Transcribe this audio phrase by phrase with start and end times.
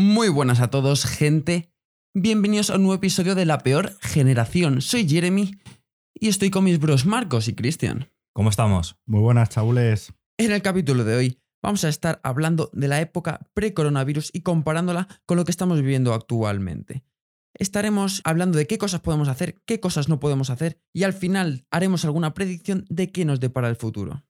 [0.00, 1.72] Muy buenas a todos, gente.
[2.14, 4.80] Bienvenidos a un nuevo episodio de La Peor Generación.
[4.80, 5.56] Soy Jeremy
[6.14, 8.08] y estoy con mis bros Marcos y Cristian.
[8.32, 8.96] ¿Cómo estamos?
[9.06, 10.12] Muy buenas, chabules.
[10.38, 15.08] En el capítulo de hoy vamos a estar hablando de la época pre-coronavirus y comparándola
[15.26, 17.02] con lo que estamos viviendo actualmente.
[17.54, 21.66] Estaremos hablando de qué cosas podemos hacer, qué cosas no podemos hacer y al final
[21.72, 24.22] haremos alguna predicción de qué nos depara el futuro.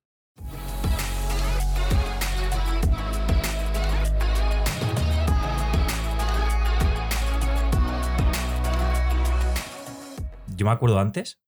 [10.59, 11.41] Yo me acuerdo antes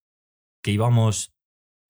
[0.64, 1.34] que íbamos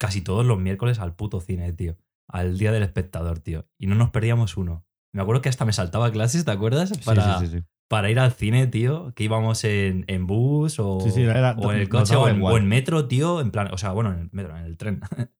[0.01, 1.97] casi todos los miércoles al puto cine, tío.
[2.29, 3.67] Al día del espectador, tío.
[3.79, 4.85] Y no nos perdíamos uno.
[5.13, 6.93] Me acuerdo que hasta me saltaba clases, ¿te acuerdas?
[7.05, 7.65] Para, sí, sí, sí.
[7.89, 9.13] para ir al cine, tío.
[9.15, 12.55] Que íbamos en, en bus o, era- en el coche o en, igual.
[12.55, 13.41] o en metro, tío.
[13.41, 15.01] En plan, o sea, bueno, en el metro, en el tren.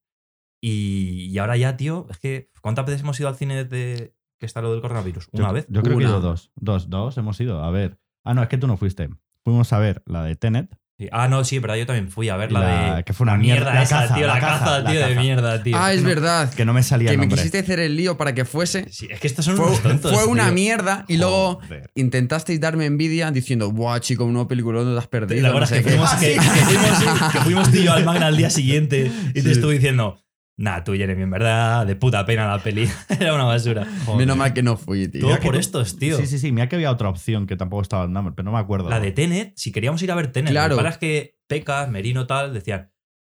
[0.61, 4.45] y, y ahora ya, tío, es que ¿cuántas veces hemos ido al cine desde que
[4.45, 5.29] está lo del coronavirus?
[5.31, 5.65] Yo- ¿Una vez?
[5.69, 6.51] Yo creo que he ido dos.
[6.55, 7.63] Dos, dos hemos ido.
[7.63, 7.99] A ver.
[8.25, 9.09] Ah, no, es que tú no fuiste.
[9.43, 10.77] Fuimos a ver la de Tenet.
[11.01, 11.09] Sí.
[11.11, 13.03] Ah, no, sí, pero yo también fui a ver la, la- de.
[13.03, 14.27] que fue una la mierda, la esa, caza, tío.
[14.27, 15.19] La, la caza, caza, la tío, de caza.
[15.21, 15.77] mierda, tío.
[15.79, 16.53] Ah, es No, verdad.
[16.53, 18.85] Que no me salía Que el me quisiste hacer el lío para que fuese.
[18.91, 20.13] Sí, es que estos son Fue, unos tontos.
[20.13, 20.53] fue una tío.
[20.53, 21.59] mierda y luego
[21.95, 25.47] intentasteis darme envidia diciendo, buah, chico, un nuevo película no te has ¿Te perdido.
[25.47, 25.97] acuerdas no sé que qué".
[25.97, 29.41] fuimos, que, que fuimos, que fuimos tú y yo al Magna al día siguiente y
[29.41, 30.19] te estuve diciendo,
[30.61, 32.87] nah, tú, Jeremy, en verdad, de puta pena la peli.
[33.19, 33.85] Era una basura.
[34.05, 34.19] Joder.
[34.19, 35.21] Menos mal que no fui, tío.
[35.21, 36.17] Todo por estos, tío.
[36.17, 36.51] Sí, sí, sí.
[36.51, 38.89] Mira que había otra opción que tampoco estaba en nombre, pero no me acuerdo.
[38.89, 40.75] La de Tenet, si queríamos ir a ver Tenet, Claro.
[40.75, 42.91] lo que pasa es que Pecas, Merino, tal, decían,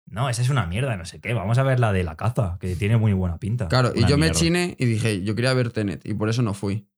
[0.06, 2.58] no, esa es una mierda, no sé qué, vamos a ver la de la caza,
[2.60, 3.68] que tiene muy buena pinta.
[3.68, 6.52] Claro, y yo me chiné y dije, yo quería ver Tenet y por eso no
[6.54, 6.88] fui.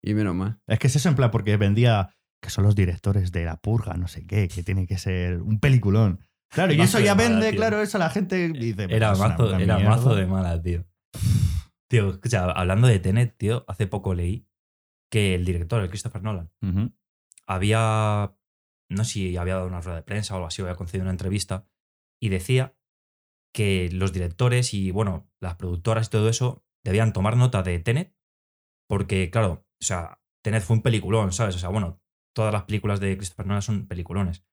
[0.00, 0.58] Y menos mal.
[0.66, 3.94] Es que es eso en plan porque vendía que son los directores de La Purga,
[3.96, 6.20] no sé qué, que tiene que ser un peliculón.
[6.50, 8.86] Claro, y eso ya mala, vende, claro, eso la gente dice.
[8.88, 9.96] Era, pues, es una mazo, era mierda.
[9.96, 10.86] mazo de mala, tío.
[11.90, 14.46] Tío, escucha, hablando de Tenet, tío, hace poco leí
[15.10, 16.50] que el director, el Christopher Nolan,
[17.46, 18.36] había,
[18.90, 21.04] no sé si había dado una rueda de prensa o algo así, o había concedido
[21.04, 21.66] una entrevista,
[22.20, 22.76] y decía
[23.54, 28.14] que los directores y, bueno, las productoras y todo eso debían tomar nota de Tenet,
[28.86, 31.56] porque, claro, o sea, Tenet fue un peliculón, ¿sabes?
[31.56, 32.02] O sea, bueno,
[32.34, 34.44] todas las películas de Christopher Nolan son peliculones.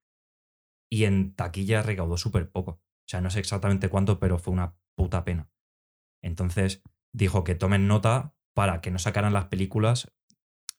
[0.89, 2.71] Y en taquilla recaudó súper poco.
[2.71, 5.49] O sea, no sé exactamente cuánto, pero fue una puta pena.
[6.23, 6.81] Entonces
[7.13, 10.11] dijo que tomen nota para que no sacaran las películas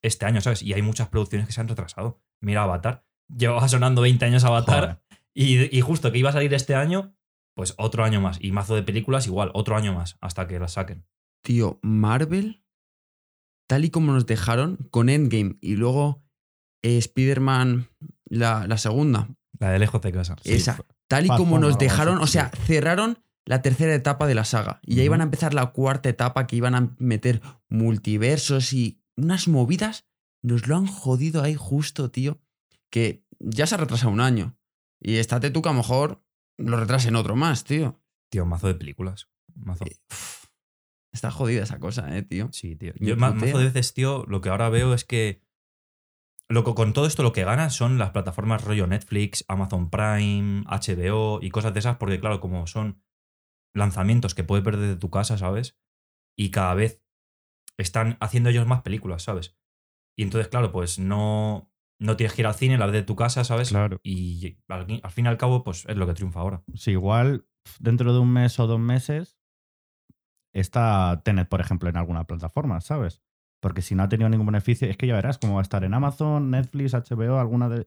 [0.02, 0.62] este año, ¿sabes?
[0.62, 2.22] Y hay muchas producciones que se han retrasado.
[2.40, 3.04] Mira Avatar.
[3.28, 5.02] Llevaba sonando 20 años Avatar
[5.34, 7.14] y, y justo que iba a salir este año,
[7.54, 8.38] pues otro año más.
[8.40, 11.04] Y mazo de películas igual, otro año más, hasta que las saquen.
[11.42, 12.64] Tío, Marvel,
[13.68, 16.24] tal y como nos dejaron con Endgame y luego
[16.82, 17.88] eh, Spider-Man,
[18.24, 20.36] la, la segunda, La de lejos de casa.
[20.42, 20.78] Sí, esa,
[21.08, 24.96] tal y como nos dejaron, o sea, cerraron la tercera etapa de la saga y
[24.96, 30.06] ya iban a empezar la cuarta etapa que iban a meter multiversos y unas movidas,
[30.42, 32.40] nos lo han jodido ahí justo, tío,
[32.90, 34.56] que ya se ha retrasado un año
[35.00, 36.24] y estate tú que a lo mejor
[36.58, 38.00] lo retrasen otro más, tío.
[38.30, 39.28] Tío, mazo de películas.
[39.54, 39.84] Mazo.
[39.86, 39.96] Eh,
[41.12, 42.50] Está jodida esa cosa, eh, tío.
[42.52, 42.92] Sí, tío.
[43.00, 45.40] Yo mazo de veces, tío, lo que ahora veo es que.
[46.48, 50.62] Lo que, con todo esto lo que ganan son las plataformas rollo Netflix, Amazon Prime,
[50.66, 53.02] HBO y cosas de esas, porque claro, como son
[53.74, 55.76] lanzamientos que puedes ver desde tu casa, ¿sabes?
[56.38, 57.02] Y cada vez
[57.78, 59.56] están haciendo ellos más películas, ¿sabes?
[60.16, 61.70] Y entonces, claro, pues no,
[62.00, 63.70] no tienes que ir al cine, la ves de tu casa, ¿sabes?
[63.70, 63.98] Claro.
[64.02, 66.62] Y al, al fin y al cabo, pues es lo que triunfa ahora.
[66.74, 67.46] Si igual
[67.80, 69.38] dentro de un mes o dos meses
[70.54, 73.22] está Tenet, por ejemplo, en alguna plataforma, ¿sabes?
[73.66, 75.82] Porque si no ha tenido ningún beneficio, es que ya verás cómo va a estar
[75.82, 77.84] en Amazon, Netflix, HBO, alguna de,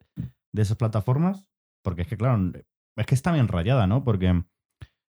[0.54, 1.48] esas plataformas.
[1.86, 2.52] Porque es que, claro,
[2.98, 4.04] es que está bien rayada, ¿no?
[4.04, 4.44] Porque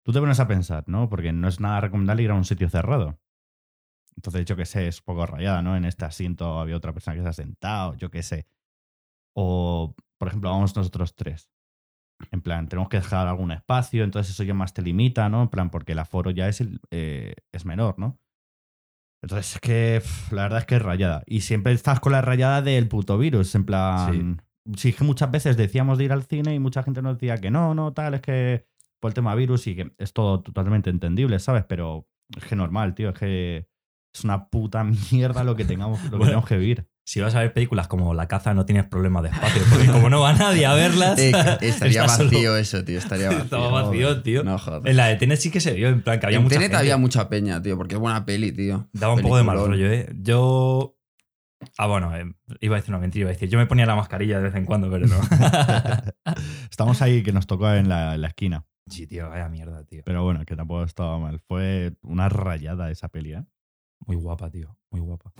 [0.04, 1.08] tú te pones a pensar, ¿no?
[1.08, 3.18] Porque no es nada recomendable ir a un sitio cerrado.
[4.14, 5.76] Entonces, yo qué sé, es poco rayada, ¿no?
[5.76, 8.46] En este asiento había otra persona que se ha sentado, yo qué sé.
[9.34, 11.50] O, por ejemplo, vamos nosotros tres.
[12.30, 15.42] En plan, tenemos que dejar algún espacio, entonces eso ya más te limita, ¿no?
[15.42, 18.20] En plan, porque el aforo ya es, eh, es menor, ¿no?
[19.22, 20.02] Entonces es que
[20.34, 21.22] la verdad es que es rayada.
[21.26, 24.40] Y siempre estás con la rayada del puto virus, en plan...
[24.76, 24.90] Sí.
[24.90, 27.50] es que muchas veces decíamos de ir al cine y mucha gente nos decía que
[27.50, 28.66] no, no, tal, es que
[29.00, 31.64] por el tema virus y que es todo totalmente entendible, ¿sabes?
[31.68, 32.06] Pero
[32.36, 33.66] es que normal, tío, es que
[34.14, 36.24] es una puta mierda lo que tengamos, lo que Bueno.
[36.26, 36.86] tenemos que vivir.
[37.10, 40.08] Si vas a ver películas como La caza, no tienes problema de espacio, porque como
[40.10, 41.18] no va nadie a verlas.
[41.18, 42.30] Eh, estaría solo.
[42.30, 42.98] vacío eso, tío.
[42.98, 43.42] Estaría vacío.
[43.46, 44.44] Estaba vacío, tío.
[44.44, 44.82] No jodas.
[44.84, 46.68] En la de Tenet sí que se vio, en plan que había en mucha Tenet
[46.68, 46.76] gente.
[46.76, 48.88] había mucha peña, tío, porque es buena peli, tío.
[48.92, 50.08] Daba un poco de mal rollo, ¿eh?
[50.22, 50.96] Yo.
[51.76, 53.48] Ah, bueno, eh, iba a decir una mentira, iba a decir.
[53.48, 55.18] Yo me ponía la mascarilla de vez en cuando, pero no.
[56.70, 58.66] Estamos ahí que nos tocó en la, en la esquina.
[58.86, 60.02] sí, tío, vaya mierda, tío.
[60.06, 61.40] Pero bueno, que tampoco estaba mal.
[61.40, 63.42] Fue una rayada esa peli, ¿eh?
[64.06, 64.78] Muy guapa, tío.
[64.92, 65.32] Muy guapa.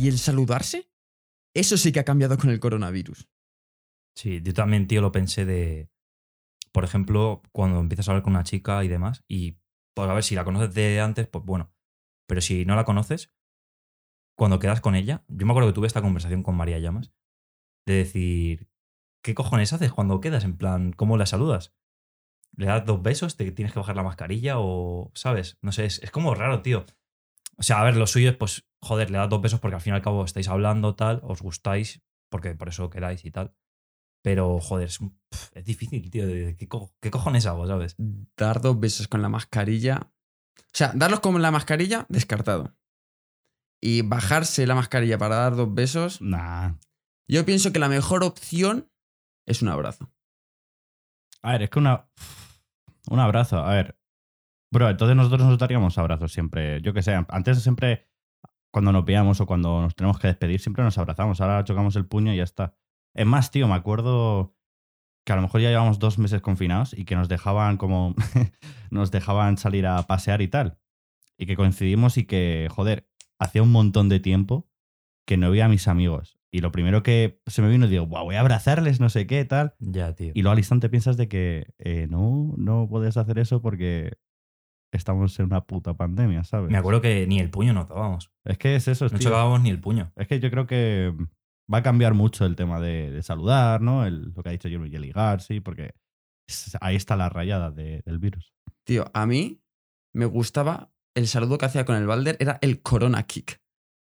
[0.00, 0.90] Y el saludarse,
[1.54, 3.28] eso sí que ha cambiado con el coronavirus.
[4.16, 5.90] Sí, yo también, tío, lo pensé de.
[6.72, 9.58] Por ejemplo, cuando empiezas a hablar con una chica y demás, y
[9.94, 11.74] pues a ver si la conoces de antes, pues bueno.
[12.26, 13.30] Pero si no la conoces,
[14.38, 17.12] cuando quedas con ella, yo me acuerdo que tuve esta conversación con María Llamas,
[17.86, 18.70] de decir,
[19.22, 20.44] ¿qué cojones haces cuando quedas?
[20.44, 21.74] En plan, ¿cómo la saludas?
[22.56, 23.36] ¿Le das dos besos?
[23.36, 24.60] ¿Te tienes que bajar la mascarilla?
[24.60, 25.58] O, ¿sabes?
[25.60, 26.86] No sé, es, es como raro, tío.
[27.56, 29.80] O sea, a ver, lo suyo es, pues, joder, le das dos besos porque al
[29.80, 33.54] fin y al cabo estáis hablando, tal, os gustáis, porque por eso quedáis y tal.
[34.22, 36.24] Pero, joder, es, difícil, tío.
[36.56, 37.96] ¿Qué, co- qué cojones hago, sabes?
[38.36, 40.12] Dar dos besos con la mascarilla.
[40.58, 42.76] O sea, darlos con la mascarilla, descartado.
[43.82, 46.20] Y bajarse la mascarilla para dar dos besos.
[46.20, 46.74] Nah.
[47.28, 48.90] Yo pienso que la mejor opción
[49.46, 50.12] es un abrazo.
[51.42, 52.10] A ver, es que una.
[53.08, 53.58] Un abrazo.
[53.58, 53.98] A ver.
[54.72, 56.80] Bro, entonces nosotros nos daríamos abrazos siempre.
[56.82, 58.08] Yo que sé, antes siempre.
[58.72, 61.40] Cuando nos veíamos o cuando nos tenemos que despedir, siempre nos abrazamos.
[61.40, 62.76] Ahora chocamos el puño y ya está.
[63.14, 64.54] Es más, tío, me acuerdo
[65.26, 68.14] que a lo mejor ya llevamos dos meses confinados y que nos dejaban como.
[68.92, 70.78] nos dejaban salir a pasear y tal.
[71.36, 73.08] Y que coincidimos y que, joder,
[73.40, 74.68] hacía un montón de tiempo
[75.26, 76.38] que no veía a mis amigos.
[76.52, 79.44] Y lo primero que se me vino, digo, "Buah, voy a abrazarles, no sé qué,
[79.44, 79.74] tal.
[79.78, 80.32] Ya, tío.
[80.34, 84.18] Y luego al instante piensas de que eh, no, no puedes hacer eso porque
[84.92, 86.70] estamos en una puta pandemia, ¿sabes?
[86.70, 88.30] Me acuerdo que ni el puño nos dábamos.
[88.44, 89.18] Es que es eso, No tío.
[89.20, 90.12] chocábamos ni el puño.
[90.16, 91.14] Es que yo creo que
[91.72, 94.04] va a cambiar mucho el tema de, de saludar, ¿no?
[94.06, 95.94] El- lo que ha dicho Jeremy, y el ligar, sí, porque
[96.48, 98.52] es- ahí está la rayada de- del virus.
[98.84, 99.60] Tío, a mí
[100.12, 103.60] me gustaba el saludo que hacía con el Balder, era el corona kick.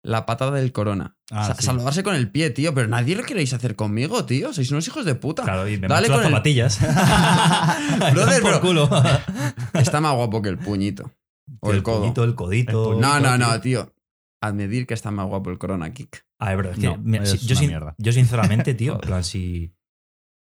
[0.05, 1.17] La patada del corona.
[1.33, 1.67] Ah, Sa- sí.
[1.67, 2.73] Saludarse con el pie, tío.
[2.73, 4.53] Pero nadie lo queréis hacer conmigo, tío.
[4.53, 5.43] Sois unos hijos de puta.
[5.43, 6.79] Claro, y me Dale las con el- zapatillas.
[8.15, 8.89] Brother, culo.
[9.81, 11.11] Está más guapo que el puñito.
[11.61, 12.01] O el, codo.
[12.01, 12.93] puñito, el codito.
[12.95, 13.95] El No, no, no, tío.
[14.41, 16.25] Admitir que está más guapo el corona kick.
[16.39, 17.95] A ver, bro, es que No, mira, es si- yo, una sin- mierda.
[17.99, 19.75] yo sinceramente, tío, plan, si,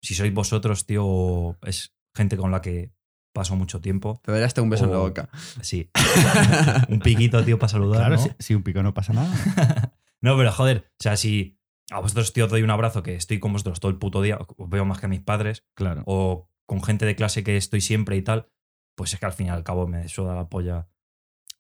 [0.03, 2.93] si sois vosotros, tío, es gente con la que
[3.33, 4.21] paso mucho tiempo.
[4.25, 5.29] Te daría hasta un beso en la boca.
[5.63, 5.91] Sí.
[6.89, 7.99] un piquito, tío, para saludar.
[8.09, 8.23] claro, ¿no?
[8.23, 9.93] si, si un pico no pasa nada.
[10.21, 11.59] no, pero joder, o sea, si
[11.91, 14.39] a vosotros, tío, os doy un abrazo que estoy con vosotros todo el puto día,
[14.41, 16.03] os veo más que a mis padres, Claro.
[16.07, 18.49] o con gente de clase que estoy siempre y tal,
[18.97, 20.89] pues es que al fin y al cabo me suda la polla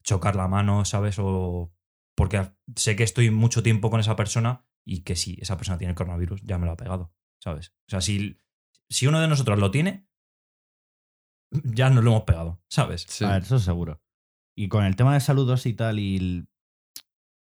[0.03, 1.17] chocar la mano, ¿sabes?
[1.19, 1.73] O
[2.17, 5.94] porque sé que estoy mucho tiempo con esa persona y que si esa persona tiene
[5.94, 7.12] coronavirus, ya me lo ha pegado,
[7.43, 7.71] ¿sabes?
[7.88, 8.38] O sea, si,
[8.88, 10.09] si uno de nosotros lo tiene,
[11.50, 13.06] ya nos lo hemos pegado, ¿sabes?
[13.09, 13.25] Sí.
[13.25, 14.00] A ver, eso seguro.
[14.56, 16.49] Y con el tema de saludos y tal, y el-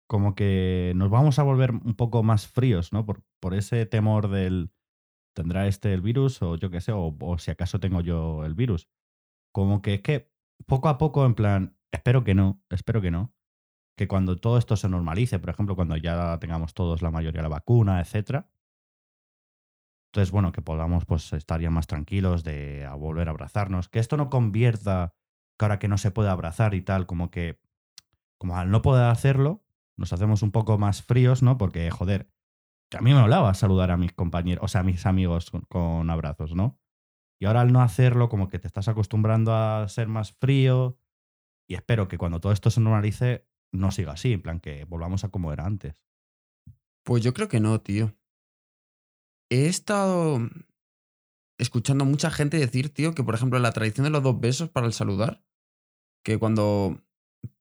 [0.07, 3.05] como que nos vamos a volver un poco más fríos, ¿no?
[3.05, 4.71] Por, por ese temor del
[5.33, 8.53] tendrá este el virus o yo qué sé, o, o si acaso tengo yo el
[8.53, 8.89] virus.
[9.51, 10.31] Como que es que
[10.65, 13.33] poco a poco, en plan, espero que no, espero que no,
[13.97, 17.43] que cuando todo esto se normalice, por ejemplo, cuando ya tengamos todos la mayoría de
[17.43, 18.49] la vacuna, etcétera,
[20.11, 23.87] entonces, bueno, que podamos pues estar ya más tranquilos de a volver a abrazarnos.
[23.87, 25.13] Que esto no convierta
[25.57, 27.61] que ahora que no se puede abrazar y tal, como que,
[28.37, 29.63] como al no poder hacerlo,
[29.95, 31.57] nos hacemos un poco más fríos, ¿no?
[31.57, 32.29] Porque, joder,
[32.89, 36.09] que a mí me molaba saludar a mis compañeros, o sea, a mis amigos con
[36.09, 36.80] abrazos, ¿no?
[37.41, 40.99] Y ahora al no hacerlo, como que te estás acostumbrando a ser más frío.
[41.67, 45.23] Y espero que cuando todo esto se normalice, no siga así, en plan que volvamos
[45.23, 46.03] a como era antes.
[47.03, 48.15] Pues yo creo que no, tío.
[49.49, 50.39] He estado
[51.57, 54.69] escuchando a mucha gente decir, tío, que por ejemplo la tradición de los dos besos
[54.69, 55.43] para el saludar,
[56.23, 57.01] que cuando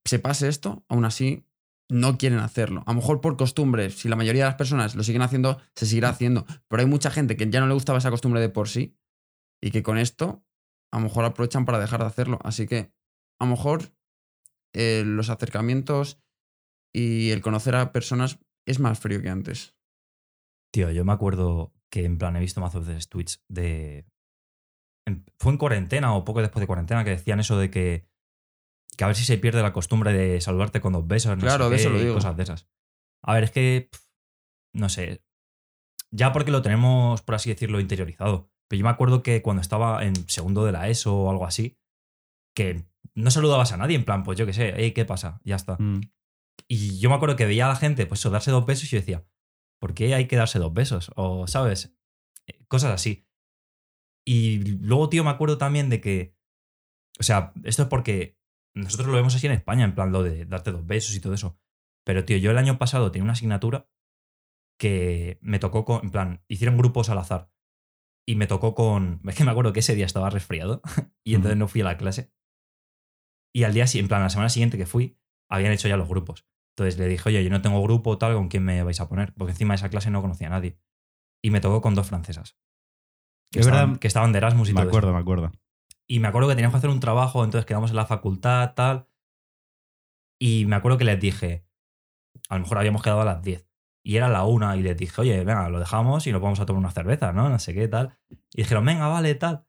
[0.04, 1.46] se pase esto, aún así
[1.88, 2.82] no quieren hacerlo.
[2.84, 5.86] A lo mejor por costumbre, si la mayoría de las personas lo siguen haciendo, se
[5.86, 6.44] seguirá haciendo.
[6.68, 8.99] Pero hay mucha gente que ya no le gustaba esa costumbre de por sí
[9.62, 10.44] y que con esto
[10.92, 12.38] a lo mejor aprovechan para dejar de hacerlo.
[12.42, 12.92] Así que
[13.40, 13.92] a lo mejor
[14.74, 16.20] eh, los acercamientos
[16.94, 19.76] y el conocer a personas es más frío que antes.
[20.72, 24.06] Tío, yo me acuerdo que en plan he visto más veces tweets de.
[25.06, 28.08] en- fue en cuarentena o poco después de cuarentena que decían eso de que.
[28.96, 31.36] Que a ver si se pierde la costumbre de saludarte con dos besos.
[31.36, 32.14] No Claro, sé de qué, eso lo digo.
[32.14, 32.68] Cosas de esas.
[33.22, 33.88] A ver, es que.
[34.74, 35.24] no sé.
[36.12, 38.49] Ya porque lo tenemos, por así decirlo, interiorizado.
[38.70, 41.76] Pero yo me acuerdo que cuando estaba en segundo de la ESO o algo así,
[42.54, 42.86] que
[43.16, 45.40] no saludabas a nadie, en plan, pues yo qué sé, hey, ¿qué pasa?
[45.44, 45.76] Ya está.
[45.76, 46.02] Mm.
[46.68, 48.90] Y yo me acuerdo que veía a la gente, pues eso, darse dos besos y
[48.94, 49.26] yo decía,
[49.80, 51.10] ¿por qué hay que darse dos besos?
[51.16, 51.96] O, ¿sabes?
[52.46, 53.26] Eh, Cosas así.
[54.24, 56.36] Y luego, tío, me acuerdo también de que,
[57.18, 58.38] o sea, esto es porque
[58.76, 61.34] nosotros lo vemos así en España, en plan lo de darte dos besos y todo
[61.34, 61.58] eso.
[62.06, 63.90] Pero, tío, yo el año pasado tenía una asignatura
[64.78, 67.50] que me tocó con, en plan, hicieron grupos al azar.
[68.30, 70.82] Y me tocó con, es que me acuerdo que ese día estaba resfriado
[71.24, 72.32] y entonces no fui a la clase.
[73.52, 75.18] Y al día siguiente, en plan, la semana siguiente que fui,
[75.50, 76.46] habían hecho ya los grupos.
[76.76, 79.34] Entonces le dije, oye, yo no tengo grupo tal, ¿con quién me vais a poner?
[79.34, 80.78] Porque encima de esa clase no conocía a nadie.
[81.42, 82.56] Y me tocó con dos francesas.
[83.50, 84.00] Que, Es estaban, verdad.
[84.00, 84.98] que estaban de Erasmus y Me todo eso.
[84.98, 85.52] acuerdo, me acuerdo.
[86.06, 89.08] Y me acuerdo que teníamos que hacer un trabajo, entonces quedamos en la facultad, tal.
[90.40, 91.66] Y me acuerdo que les dije,
[92.48, 93.68] a lo mejor habíamos quedado a las 10.
[94.02, 96.66] Y era la una y les dije, oye, venga, lo dejamos y nos vamos a
[96.66, 97.48] tomar una cerveza, ¿no?
[97.48, 98.16] No sé qué, tal.
[98.54, 99.66] Y dijeron, venga, vale, tal.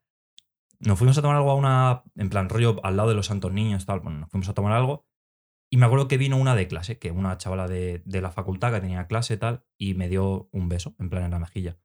[0.80, 3.52] Nos fuimos a tomar algo a una, en plan rollo al lado de los santos
[3.52, 4.00] niños, tal.
[4.00, 5.06] Bueno, nos fuimos a tomar algo.
[5.70, 8.72] Y me acuerdo que vino una de clase, que una chavala de, de la facultad
[8.72, 11.78] que tenía clase, tal, y me dio un beso, en plan en la mejilla.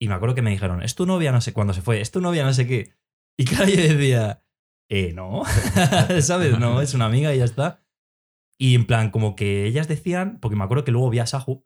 [0.00, 2.10] Y me acuerdo que me dijeron, es tu novia, no sé cuándo se fue, es
[2.10, 2.94] tu novia, no sé qué.
[3.36, 4.44] Y claro, yo decía,
[4.88, 5.42] eh, no,
[6.20, 6.58] ¿sabes?
[6.58, 7.84] No, es una amiga y ya está.
[8.60, 11.64] Y en plan, como que ellas decían, porque me acuerdo que luego vi a Sahu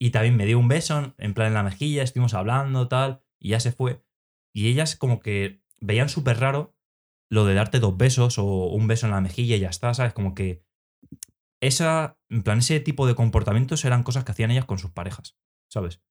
[0.00, 3.50] y también me dio un beso, en plan en la mejilla, estuvimos hablando, tal, y
[3.50, 4.02] ya se fue.
[4.54, 6.74] Y ellas como que veían súper raro
[7.30, 10.12] lo de darte dos besos o un beso en la mejilla y ya está, ¿sabes?
[10.12, 10.64] Como que
[11.60, 15.38] esa, en plan, ese tipo de comportamientos eran cosas que hacían ellas con sus parejas,
[15.70, 16.02] ¿sabes?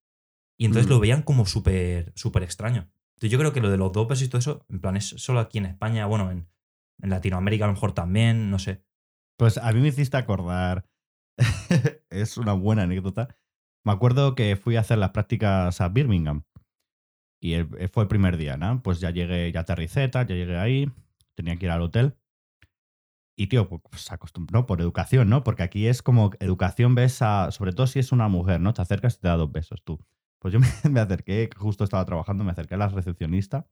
[0.58, 0.94] Y entonces Mm.
[0.94, 2.92] lo veían como súper, súper extraño.
[3.16, 5.10] Entonces yo creo que lo de los dos besos y todo eso, en plan, es
[5.10, 6.50] solo aquí en España, bueno, en,
[7.02, 8.84] en Latinoamérica a lo mejor también, no sé.
[9.42, 10.86] Pues a mí me hiciste acordar.
[12.12, 13.36] es una buena anécdota.
[13.84, 16.44] Me acuerdo que fui a hacer las prácticas a Birmingham.
[17.42, 18.84] Y el- fue el primer día, ¿no?
[18.84, 20.92] Pues ya llegué, ya aterricé, ya llegué ahí.
[21.34, 22.16] Tenía que ir al hotel.
[23.36, 25.44] Y, tío, pues acostumbró por educación, ¿no?
[25.44, 27.50] Porque aquí es como educación, ves a.
[27.50, 28.76] Sobre todo si es una mujer, ¿no?
[28.76, 30.06] Te acercas y te da dos besos tú.
[30.38, 30.68] Pues yo me,
[31.02, 33.68] acerqué, justo estaba trabajando, me acerqué a la recepcionista.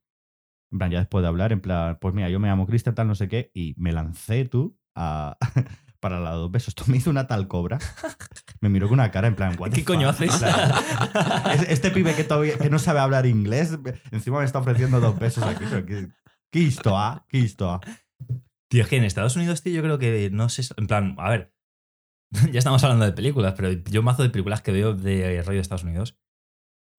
[0.72, 3.08] En plan, ya después de hablar, en plan, pues mira, yo me llamo Cristian, tal,
[3.08, 3.52] no sé qué.
[3.54, 5.38] Y me lancé tú a,
[6.00, 6.70] para la dos besos.
[6.70, 7.80] Esto me hizo una tal cobra.
[8.62, 10.30] Me miró con una cara en plan, "What the ¿Qué coño fuck?".
[10.30, 11.70] haces?
[11.70, 13.78] Este pibe que, todavía, que no sabe hablar inglés,
[14.12, 15.66] encima me está ofreciendo dos besos aquí.
[15.86, 16.10] ¿Qué,
[16.52, 17.26] qué histoa?
[17.30, 17.82] ¿Qué histoa?
[18.70, 20.64] Tío, es que en Estados Unidos, tío, yo creo que no sé.
[20.78, 21.54] En plan, a ver,
[22.52, 25.62] ya estamos hablando de películas, pero yo mazo de películas que veo de rollo de
[25.62, 26.18] Estados Unidos.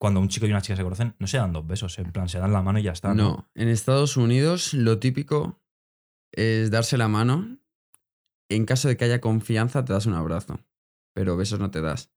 [0.01, 2.27] Cuando un chico y una chica se conocen, no se dan dos besos, en plan,
[2.29, 3.15] se dan la mano y ya está.
[3.15, 5.63] No, en Estados Unidos lo típico
[6.33, 7.59] es darse la mano.
[8.51, 10.61] En caso de que haya confianza, te das un abrazo.
[11.15, 12.13] Pero besos no te das.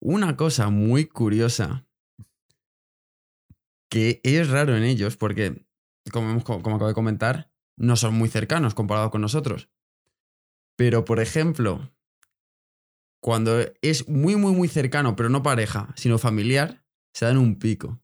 [0.00, 1.86] Una cosa muy curiosa
[3.90, 5.66] que es raro en ellos, porque,
[6.12, 9.70] como, acabo de comentar, no son muy cercanos comparados con nosotros.
[10.76, 11.94] Pero, por ejemplo,
[13.22, 18.02] cuando es muy, muy, muy cercano, pero no pareja, sino familiar, se dan un pico.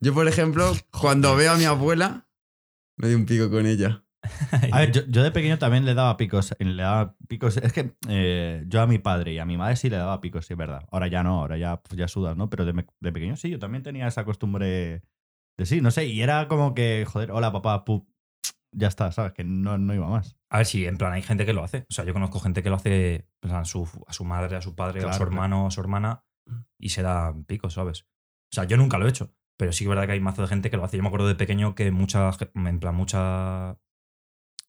[0.00, 2.28] Yo, por ejemplo, cuando veo a mi abuela,
[2.96, 4.04] me doy un pico con ella.
[4.72, 6.54] A ver, yo, yo de pequeño también le daba picos.
[6.58, 7.56] Le daba picos.
[7.56, 10.46] Es que eh, yo a mi padre y a mi madre sí le daba picos,
[10.46, 10.84] sí, es verdad.
[10.90, 12.50] Ahora ya no, ahora ya, pues ya sudas, ¿no?
[12.50, 15.02] Pero de, de pequeño sí, yo también tenía esa costumbre
[15.58, 16.06] de sí, no sé.
[16.06, 18.08] Y era como que, joder, hola papá, pup,
[18.72, 19.32] ya está, ¿sabes?
[19.32, 20.36] Que no, no iba más.
[20.50, 21.86] A ver, sí, en plan, hay gente que lo hace.
[21.90, 24.62] O sea, yo conozco gente que lo hace plan, a, su, a su madre, a
[24.62, 25.24] su padre, a su claro.
[25.24, 26.24] hermano, a su hermana,
[26.78, 28.02] y se dan picos, ¿sabes?
[28.02, 30.42] O sea, yo nunca lo he hecho, pero sí que es verdad que hay mazo
[30.42, 30.96] de gente que lo hace.
[30.96, 33.78] Yo me acuerdo de pequeño que mucha, en plan, mucha,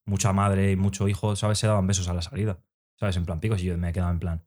[0.10, 1.60] mucha madre y mucho hijo, ¿sabes?
[1.60, 2.60] Se daban besos a la salida,
[3.00, 3.16] ¿sabes?
[3.16, 4.46] En plan picos, y yo me quedaba en plan,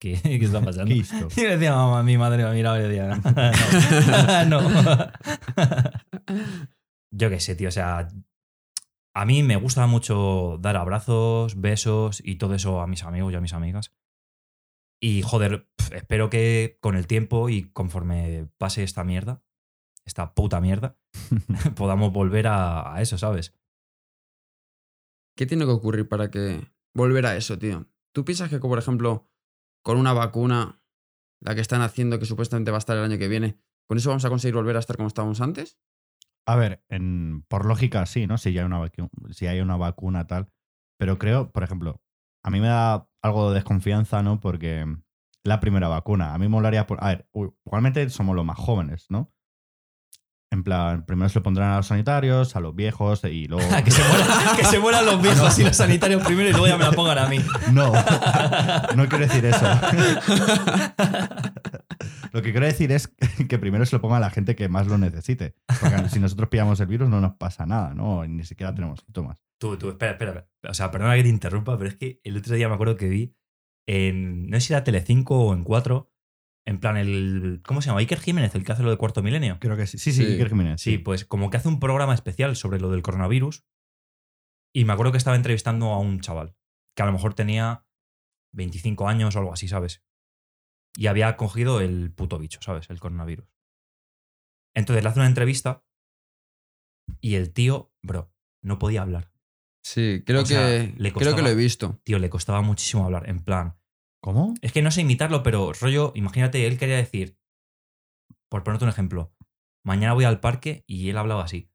[0.00, 0.94] ¿qué, ¿Qué está pasando?
[0.94, 3.16] Y le decía, mamá, mi madre me miraba y decía,
[4.46, 4.60] no.
[4.70, 5.12] no.
[7.10, 8.08] Yo qué sé, tío, o sea,
[9.14, 13.36] a mí me gusta mucho dar abrazos, besos y todo eso a mis amigos y
[13.36, 13.94] a mis amigas.
[15.00, 19.42] Y joder, espero que con el tiempo y conforme pase esta mierda,
[20.06, 20.96] esta puta mierda,
[21.76, 23.52] podamos volver a, a eso, ¿sabes?
[25.36, 27.86] ¿Qué tiene que ocurrir para que volver a eso, tío?
[28.12, 29.30] ¿Tú piensas que, por ejemplo,
[29.82, 30.82] con una vacuna,
[31.40, 33.58] la que están haciendo, que supuestamente va a estar el año que viene,
[33.88, 35.78] con eso vamos a conseguir volver a estar como estábamos antes?
[36.46, 38.36] A ver, en- por lógica sí, ¿no?
[38.38, 38.90] Si ya hay una,
[39.30, 40.48] si hay una vacuna tal.
[40.98, 42.02] Pero creo, por ejemplo,
[42.44, 44.40] a mí me da algo de desconfianza, ¿no?
[44.40, 44.84] Porque
[45.44, 46.86] la primera vacuna, a mí me molaría...
[46.86, 47.28] por- A ver,
[47.64, 49.32] igualmente somos los más jóvenes, ¿no?
[50.52, 53.66] En plan, primero se lo pondrán a los sanitarios, a los viejos y luego...
[53.82, 56.76] que, se mueran, que se mueran los viejos y los sanitarios primero y luego ya
[56.76, 57.38] me la pongan a mí.
[57.72, 57.90] No,
[58.94, 59.66] no quiero decir eso.
[62.32, 63.08] Lo que quiero decir es
[63.48, 65.54] que primero se lo ponga a la gente que más lo necesite.
[65.80, 68.26] Porque si nosotros pillamos el virus no nos pasa nada, ¿no?
[68.26, 69.38] Ni siquiera tenemos síntomas.
[69.58, 70.46] Tú, tú, espera, espera.
[70.68, 73.08] O sea, perdona que te interrumpa, pero es que el otro día me acuerdo que
[73.08, 73.34] vi
[73.86, 74.50] en.
[74.50, 76.11] No sé si era Telecinco o en 4.
[76.64, 77.60] En plan, el.
[77.64, 78.00] ¿Cómo se llama?
[78.00, 79.58] Iker Jiménez, el que hace lo de Cuarto Milenio.
[79.60, 79.98] Creo que sí.
[79.98, 80.32] Sí, sí, Sí.
[80.32, 80.80] Iker Jiménez.
[80.80, 83.64] Sí, pues como que hace un programa especial sobre lo del coronavirus.
[84.74, 86.56] Y me acuerdo que estaba entrevistando a un chaval
[86.96, 87.86] que a lo mejor tenía
[88.52, 90.04] 25 años o algo así, ¿sabes?
[90.94, 92.90] Y había cogido el puto bicho, ¿sabes?
[92.90, 93.48] El coronavirus.
[94.74, 95.84] Entonces le hace una entrevista
[97.20, 99.30] y el tío, bro, no podía hablar.
[99.84, 102.00] Sí, creo, O sea, que, le creo que lo he visto.
[102.04, 103.28] Tío, le costaba muchísimo hablar.
[103.28, 103.76] En plan,
[104.22, 104.54] ¿Cómo?
[104.62, 107.36] es que no sé imitarlo, pero rollo, imagínate, él quería decir,
[108.48, 109.34] por ponerte un ejemplo,
[109.84, 111.68] mañana voy al parque y él hablaba así.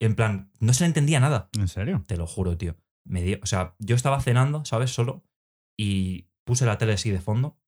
[0.00, 1.50] En plan, no se le entendía nada.
[1.58, 2.04] ¿En serio?
[2.06, 2.76] Te lo juro, tío.
[3.04, 4.92] Me dio, o sea, yo estaba cenando, ¿sabes?
[4.92, 5.24] Solo.
[5.76, 7.58] Y puse la tele así de fondo.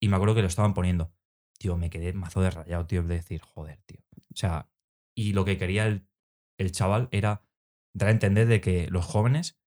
[0.00, 1.14] Y me acuerdo que lo estaban poniendo.
[1.58, 4.00] Tío, me quedé mazo de rayado, tío, de decir, joder, tío.
[4.10, 4.68] O sea,
[5.16, 6.08] y lo que quería el,
[6.58, 7.46] el chaval era
[7.94, 9.61] dar a entender de que los jóvenes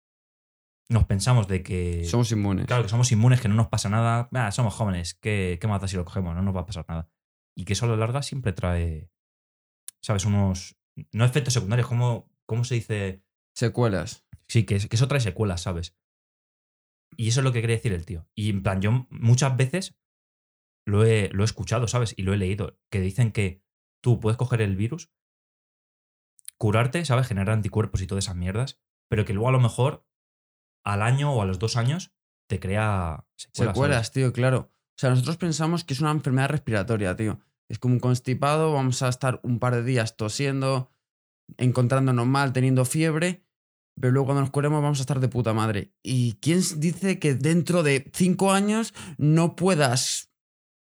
[0.88, 2.04] nos pensamos de que.
[2.04, 2.66] Somos inmunes.
[2.66, 4.28] Claro, que somos inmunes, que no nos pasa nada.
[4.32, 6.34] Ah, somos jóvenes, ¿qué, qué más da si lo cogemos?
[6.34, 7.08] No nos va a pasar nada.
[7.56, 9.10] Y que eso a la larga siempre trae,
[10.02, 10.24] ¿sabes?
[10.24, 10.76] Unos.
[11.12, 13.22] No efectos secundarios, ¿cómo, cómo se dice?
[13.54, 14.26] Secuelas.
[14.48, 15.96] Sí, que, que eso trae secuelas, ¿sabes?
[17.16, 18.28] Y eso es lo que quería decir el tío.
[18.34, 19.98] Y en plan, yo muchas veces
[20.86, 22.14] lo he, lo he escuchado, ¿sabes?
[22.16, 22.78] Y lo he leído.
[22.90, 23.62] Que dicen que
[24.02, 25.10] tú puedes coger el virus,
[26.58, 27.26] curarte, ¿sabes?
[27.26, 28.80] Generar anticuerpos y todas esas mierdas.
[29.08, 30.05] Pero que luego a lo mejor
[30.86, 32.12] al año o a los dos años
[32.48, 33.74] te crea secuelas.
[33.74, 34.10] Secuelas, ¿sabes?
[34.12, 34.72] tío, claro.
[34.72, 37.40] O sea, nosotros pensamos que es una enfermedad respiratoria, tío.
[37.68, 40.92] Es como un constipado, vamos a estar un par de días tosiendo,
[41.58, 43.44] encontrándonos mal, teniendo fiebre,
[44.00, 45.92] pero luego cuando nos curemos vamos a estar de puta madre.
[46.04, 50.30] ¿Y quién dice que dentro de cinco años no puedas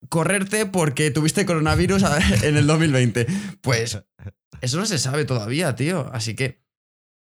[0.08, 2.04] correrte porque tuviste coronavirus
[2.44, 3.26] en el 2020?
[3.60, 4.00] Pues
[4.60, 6.08] eso no se sabe todavía, tío.
[6.12, 6.62] Así que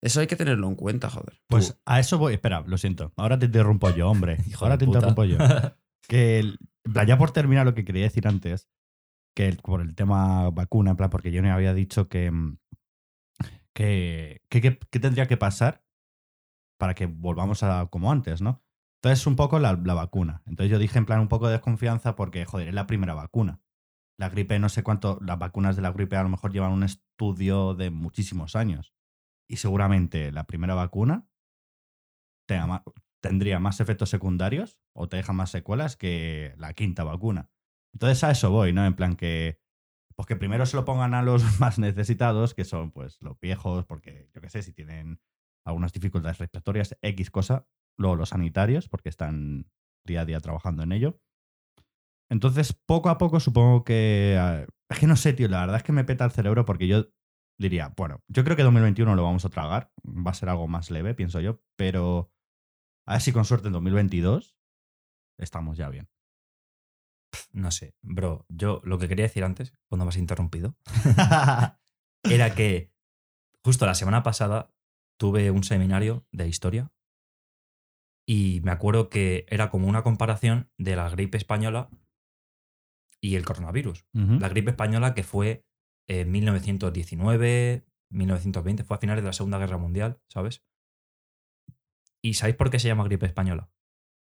[0.02, 1.40] eso hay que tenerlo en cuenta, joder.
[1.48, 2.34] Pues a eso voy.
[2.34, 3.12] Espera, lo siento.
[3.16, 4.38] Ahora te interrumpo yo, hombre.
[4.46, 4.98] Hijo Ahora te puta.
[4.98, 5.38] interrumpo yo.
[6.08, 6.58] Que, el-
[7.06, 8.68] ya por terminar lo que quería decir antes,
[9.36, 12.56] que el- por el tema vacuna, en plan, porque yo me había dicho que, mm,
[13.74, 15.84] que, que, que- que tendría que pasar
[16.78, 18.62] para que volvamos a como antes, ¿no?
[19.02, 20.42] Entonces, un poco la, la vacuna.
[20.46, 23.60] Entonces yo dije en plan un poco de desconfianza porque, joder, es la primera vacuna.
[24.18, 26.82] La gripe, no sé cuánto, las vacunas de la gripe a lo mejor llevan un
[26.82, 28.92] estudio de muchísimos años.
[29.50, 31.26] Y seguramente la primera vacuna
[33.20, 37.50] tendría más efectos secundarios o te deja más secuelas que la quinta vacuna.
[37.92, 38.84] Entonces a eso voy, ¿no?
[38.86, 39.60] En plan que,
[40.16, 43.84] pues que primero se lo pongan a los más necesitados, que son pues los viejos,
[43.86, 45.20] porque yo qué sé, si tienen
[45.66, 47.66] algunas dificultades respiratorias, X cosa,
[47.98, 49.70] luego los sanitarios, porque están
[50.06, 51.20] día a día trabajando en ello.
[52.30, 54.36] Entonces, poco a poco supongo que...
[54.38, 56.86] eh, Es que no sé, tío, la verdad es que me peta el cerebro porque
[56.86, 57.08] yo
[57.58, 60.90] diría, bueno, yo creo que 2021 lo vamos a tragar, va a ser algo más
[60.90, 62.32] leve, pienso yo, pero
[63.06, 64.56] a ver si con suerte en 2022
[65.38, 66.08] estamos ya bien.
[67.52, 68.46] No sé, bro.
[68.48, 70.76] Yo lo que quería decir antes, cuando me has interrumpido,
[72.22, 72.92] era que
[73.64, 74.72] justo la semana pasada
[75.18, 76.92] tuve un seminario de historia
[78.26, 81.90] y me acuerdo que era como una comparación de la gripe española
[83.20, 84.06] y el coronavirus.
[84.12, 85.66] La gripe española que fue
[86.08, 90.64] en 1919, 1920, fue a finales de la Segunda Guerra Mundial, ¿sabes?
[92.22, 93.70] ¿Y sabéis por qué se llama gripe española?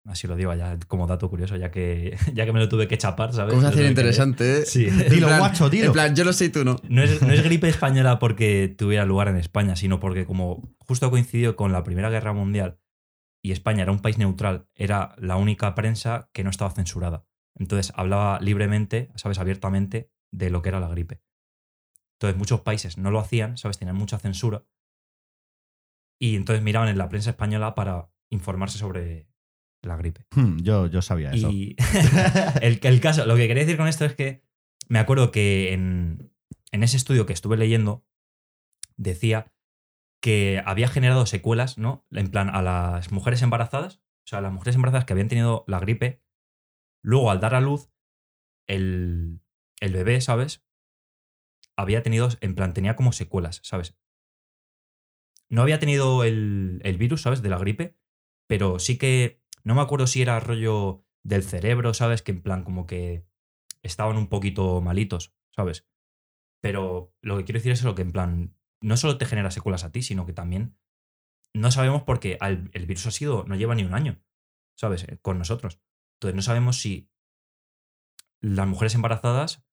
[0.07, 2.99] Así lo digo ya como dato curioso, ya que, ya que me lo tuve que
[2.99, 3.55] chapar, ¿sabes?
[3.55, 4.67] ¿Cómo se Lo hace tuve que interesante, eh?
[4.67, 4.85] Sí.
[5.11, 5.87] Dilo, plan- guacho, dilo.
[5.87, 6.77] En plan, yo lo sé y tú no.
[6.89, 11.11] No es, no es gripe española porque tuviera lugar en España, sino porque como justo
[11.11, 12.79] coincidió con la Primera Guerra Mundial
[13.43, 17.25] y España era un país neutral, era la única prensa que no estaba censurada.
[17.57, 19.39] Entonces hablaba libremente, ¿sabes?
[19.39, 21.23] Abiertamente de lo que era la gripe.
[22.25, 23.79] Entonces muchos países no lo hacían, ¿sabes?
[23.79, 24.65] Tenían mucha censura.
[26.19, 29.29] Y entonces miraban en la prensa española para informarse sobre
[29.83, 30.27] la gripe.
[30.35, 31.51] Hmm, Yo, yo sabía eso.
[31.51, 31.77] Y
[32.63, 34.43] el, el caso, lo que quería decir con esto es que
[34.89, 36.33] me acuerdo que en,
[36.73, 38.07] en ese estudio que estuve leyendo
[38.97, 39.53] decía
[40.23, 42.07] que había generado secuelas, ¿no?
[42.11, 45.65] En plan, a las mujeres embarazadas, o sea, a las mujeres embarazadas que habían tenido
[45.67, 46.23] la gripe,
[47.03, 47.91] luego al dar a luz,
[48.67, 49.41] el,
[49.81, 50.65] el bebé, ¿sabes?
[51.77, 53.97] Había tenido, en plan, tenía como secuelas, ¿sabes?
[55.49, 57.43] No había tenido el, el virus, ¿sabes?
[57.43, 57.97] De la gripe,
[58.49, 62.23] pero sí que, no me acuerdo si era rollo del cerebro, ¿sabes?
[62.23, 63.27] Que en plan, como que
[63.83, 65.87] estaban un poquito malitos, ¿sabes?
[66.63, 69.85] Pero lo que quiero decir es lo que en plan, no solo te genera secuelas
[69.85, 70.79] a ti, sino que también
[71.55, 74.23] no sabemos porque al- el virus ha sido, no lleva ni un año,
[74.77, 75.05] ¿sabes?
[75.05, 75.81] Eh, Con nosotros.
[76.17, 77.11] Entonces no sabemos si
[78.41, 79.65] las mujeres embarazadas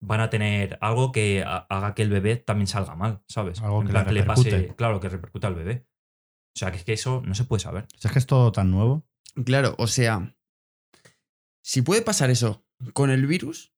[0.00, 3.60] van a tener algo que ha- haga que el bebé también salga mal, ¿sabes?
[3.60, 4.76] Algo En que plan, le pase, repercute.
[4.76, 5.86] claro, que repercuta al bebé.
[6.54, 7.86] O sea, que es que eso no se puede saber.
[7.96, 9.06] Si es que es todo tan nuevo.
[9.44, 10.36] Claro, o sea,
[11.62, 13.74] si puede pasar eso con el virus,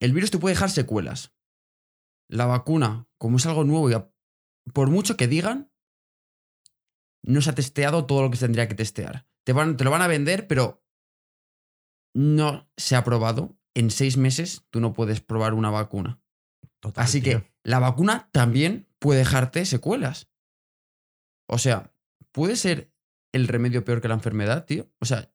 [0.00, 1.34] el virus te puede dejar secuelas.
[2.28, 4.10] La vacuna, como es algo nuevo y a-
[4.72, 5.70] por mucho que digan,
[7.22, 9.26] no se ha testeado todo lo que se tendría que testear.
[9.44, 10.82] Te, van, te lo van a vender, pero
[12.14, 13.56] no se ha probado.
[13.74, 16.20] En seis meses tú no puedes probar una vacuna.
[16.80, 17.40] Total, Así tío.
[17.40, 20.30] que la vacuna también puede dejarte secuelas.
[21.48, 21.92] O sea,
[22.32, 22.92] puede ser
[23.32, 24.90] el remedio peor que la enfermedad, tío.
[25.00, 25.32] O sea,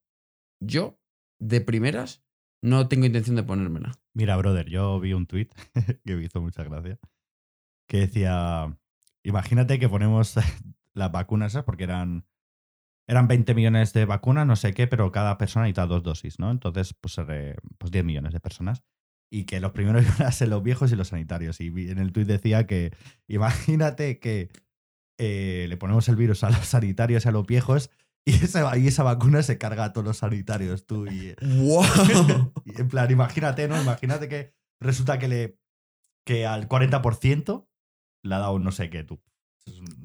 [0.62, 1.00] yo,
[1.40, 2.24] de primeras,
[2.62, 4.00] no tengo intención de ponérmela.
[4.14, 5.50] Mira, brother, yo vi un tweet
[6.06, 7.00] que me hizo mucha gracia.
[7.88, 8.78] Que decía:
[9.24, 10.36] Imagínate que ponemos
[10.94, 12.26] las vacunas esas, porque eran,
[13.10, 16.52] eran 20 millones de vacunas, no sé qué, pero cada persona necesita dos dosis, ¿no?
[16.52, 18.84] Entonces, pues, eh, pues 10 millones de personas.
[19.32, 21.60] Y que los primeros iban a ser los viejos y los sanitarios.
[21.60, 22.92] Y en el tweet decía que
[23.28, 24.50] imagínate que
[25.18, 27.90] eh, le ponemos el virus a los sanitarios y a los viejos
[28.26, 31.08] y esa, y esa vacuna se carga a todos los sanitarios, tú.
[31.08, 32.54] Y, ¡Wow!
[32.66, 33.82] y en plan, imagínate, ¿no?
[33.82, 35.60] Imagínate que resulta que le
[36.28, 37.68] que al 40%
[38.24, 39.20] le ha dado no sé qué tú.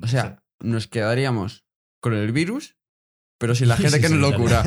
[0.03, 1.67] O sea, nos quedaríamos
[2.01, 2.79] con el virus,
[3.45, 4.63] pero sin la gente Sí, que sí, nos lo cura.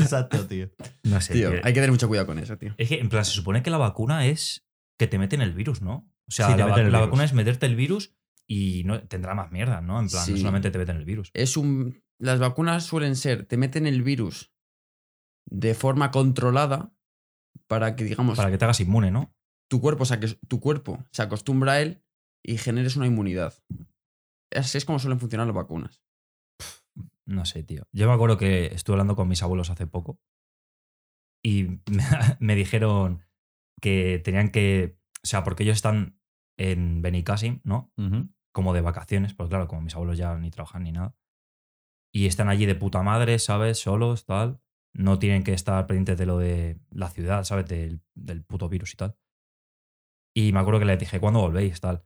[0.00, 0.70] Exacto, tío.
[1.02, 1.32] No sé.
[1.32, 1.58] Tío, tío.
[1.64, 2.72] hay que tener mucho cuidado con eso, tío.
[2.78, 4.64] Es que, en plan, se supone que la vacuna es
[4.96, 6.08] que te meten el virus, ¿no?
[6.28, 6.92] O sea, Sí, la, la virus.
[6.92, 8.14] vacuna es meterte el virus
[8.46, 9.98] y no, tendrá más mierda, ¿no?
[10.00, 10.38] En plan, no Sí.
[10.38, 11.30] solamente te meten el virus.
[11.34, 12.00] Es un.
[12.20, 14.52] Las vacunas suelen ser, te meten el virus
[15.50, 16.92] de forma controlada
[17.66, 19.32] para que, digamos, Para que te hagas inmune, ¿no?
[19.68, 22.00] tu cuerpo, o sea, que tu cuerpo se acostumbra a él
[22.44, 23.52] y generes una inmunidad.
[24.54, 26.00] Así es como suelen funcionar las vacunas.
[27.26, 27.82] No sé, tío.
[27.92, 30.20] Yo me acuerdo que estuve hablando con mis abuelos hace poco
[31.42, 31.80] y me,
[32.40, 33.22] me dijeron
[33.80, 34.98] que tenían que.
[35.22, 36.18] O sea, porque ellos están
[36.58, 37.92] en Benicassim, ¿no?
[38.52, 41.14] Como de vacaciones, pues claro, como mis abuelos ya ni trabajan ni nada.
[42.12, 43.78] Y están allí de puta madre, ¿sabes?
[43.78, 44.60] Solos, tal.
[44.94, 47.66] No tienen que estar pendientes de lo de la ciudad, ¿sabes?
[47.66, 49.18] Del, del puto virus y tal.
[50.34, 51.80] Y me acuerdo que les dije, ¿cuándo volvéis?
[51.80, 52.04] Tal.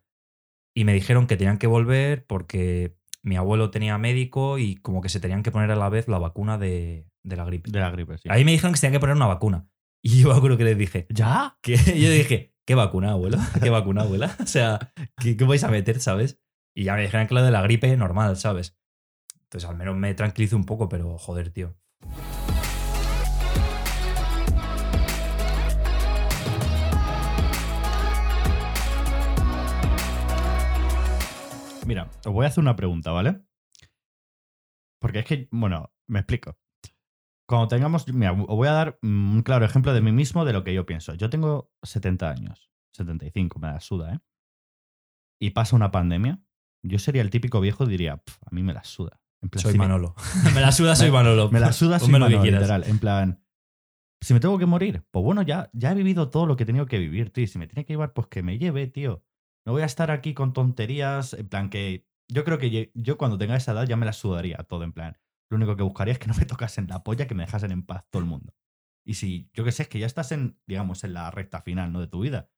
[0.74, 5.08] Y me dijeron que tenían que volver porque mi abuelo tenía médico y como que
[5.08, 7.70] se tenían que poner a la vez la vacuna de, de la gripe.
[7.70, 8.28] De la gripe, sí.
[8.30, 9.66] Ahí me dijeron que se tenían que poner una vacuna.
[10.02, 11.58] Y yo acuerdo que les dije, ¿Ya?
[11.60, 13.36] que yo dije, ¿qué vacuna, abuelo?
[13.62, 14.34] ¿Qué vacuna, abuela?
[14.42, 16.40] O sea, ¿qué, qué vais a meter, sabes?
[16.74, 18.78] Y ya me dijeron que lo de la gripe normal, ¿sabes?
[19.42, 21.76] Entonces al menos me tranquilizo un poco, pero joder, tío.
[32.06, 33.40] Mira, os voy a hacer una pregunta, ¿vale?
[35.00, 36.56] Porque es que, bueno, me explico.
[37.48, 40.62] Cuando tengamos, mira, os voy a dar un claro ejemplo de mí mismo de lo
[40.62, 41.14] que yo pienso.
[41.14, 44.18] Yo tengo 70 años, 75, me la suda, ¿eh?
[45.42, 46.40] Y pasa una pandemia,
[46.84, 49.20] yo sería el típico viejo y diría, "Pf, a mí me la suda.
[49.42, 50.14] En plan, Soy si me- Manolo.
[50.54, 51.50] me la suda, soy Manolo.
[51.50, 52.60] Me la suda Ponme sin lo que mano, quieras.
[52.60, 52.84] literal.
[52.84, 53.44] En plan,
[54.22, 56.66] si me tengo que morir, pues bueno, ya, ya he vivido todo lo que he
[56.66, 57.46] tenido que vivir, tío.
[57.46, 59.24] Si me tiene que llevar, pues que me lleve, tío.
[59.66, 61.34] No voy a estar aquí con tonterías.
[61.34, 64.58] En plan, que yo creo que yo cuando tenga esa edad ya me la sudaría
[64.58, 64.84] todo.
[64.84, 65.18] En plan,
[65.50, 67.84] lo único que buscaría es que no me tocasen la polla, que me dejasen en
[67.84, 68.54] paz todo el mundo.
[69.06, 71.92] Y si, yo que sé, es que ya estás en, digamos, en la recta final,
[71.92, 72.00] ¿no?
[72.00, 72.48] De tu vida.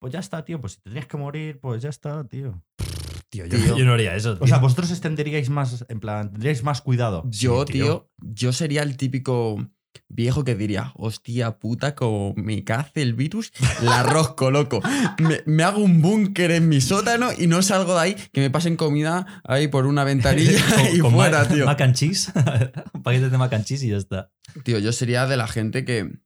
[0.00, 0.60] Pues ya está, tío.
[0.60, 2.62] Pues si te tienes que morir, pues ya está, tío.
[3.30, 3.76] Tío, yo, Tío.
[3.76, 4.38] yo no haría eso.
[4.40, 7.24] O sea, vosotros extenderíais más, en plan, tendríais más cuidado.
[7.28, 8.10] Yo, Sí, tío.
[8.16, 9.58] yo sería el típico
[10.08, 14.80] viejo que diría, hostia puta, como me cace el virus, la rosco, loco.
[15.18, 18.50] Me, me hago un búnker en mi sótano y no salgo de ahí, que me
[18.50, 20.58] pasen comida ahí por una ventanilla
[20.94, 21.66] y con fuera, tío.
[21.66, 22.32] mac and cheese.
[22.94, 24.30] Un paquete de mac and cheese y ya está.
[24.64, 26.18] Tío, yo sería de la gente que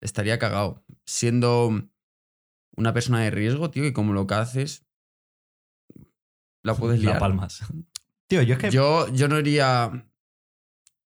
[0.00, 0.84] estaría cagado.
[1.06, 1.88] Siendo
[2.76, 4.84] una persona de riesgo, tío, y como lo que haces,
[6.62, 7.18] la puedes La liar.
[7.20, 7.60] palmas.
[8.26, 8.70] Tío, yo es que.
[8.70, 10.06] Yo, yo no iría.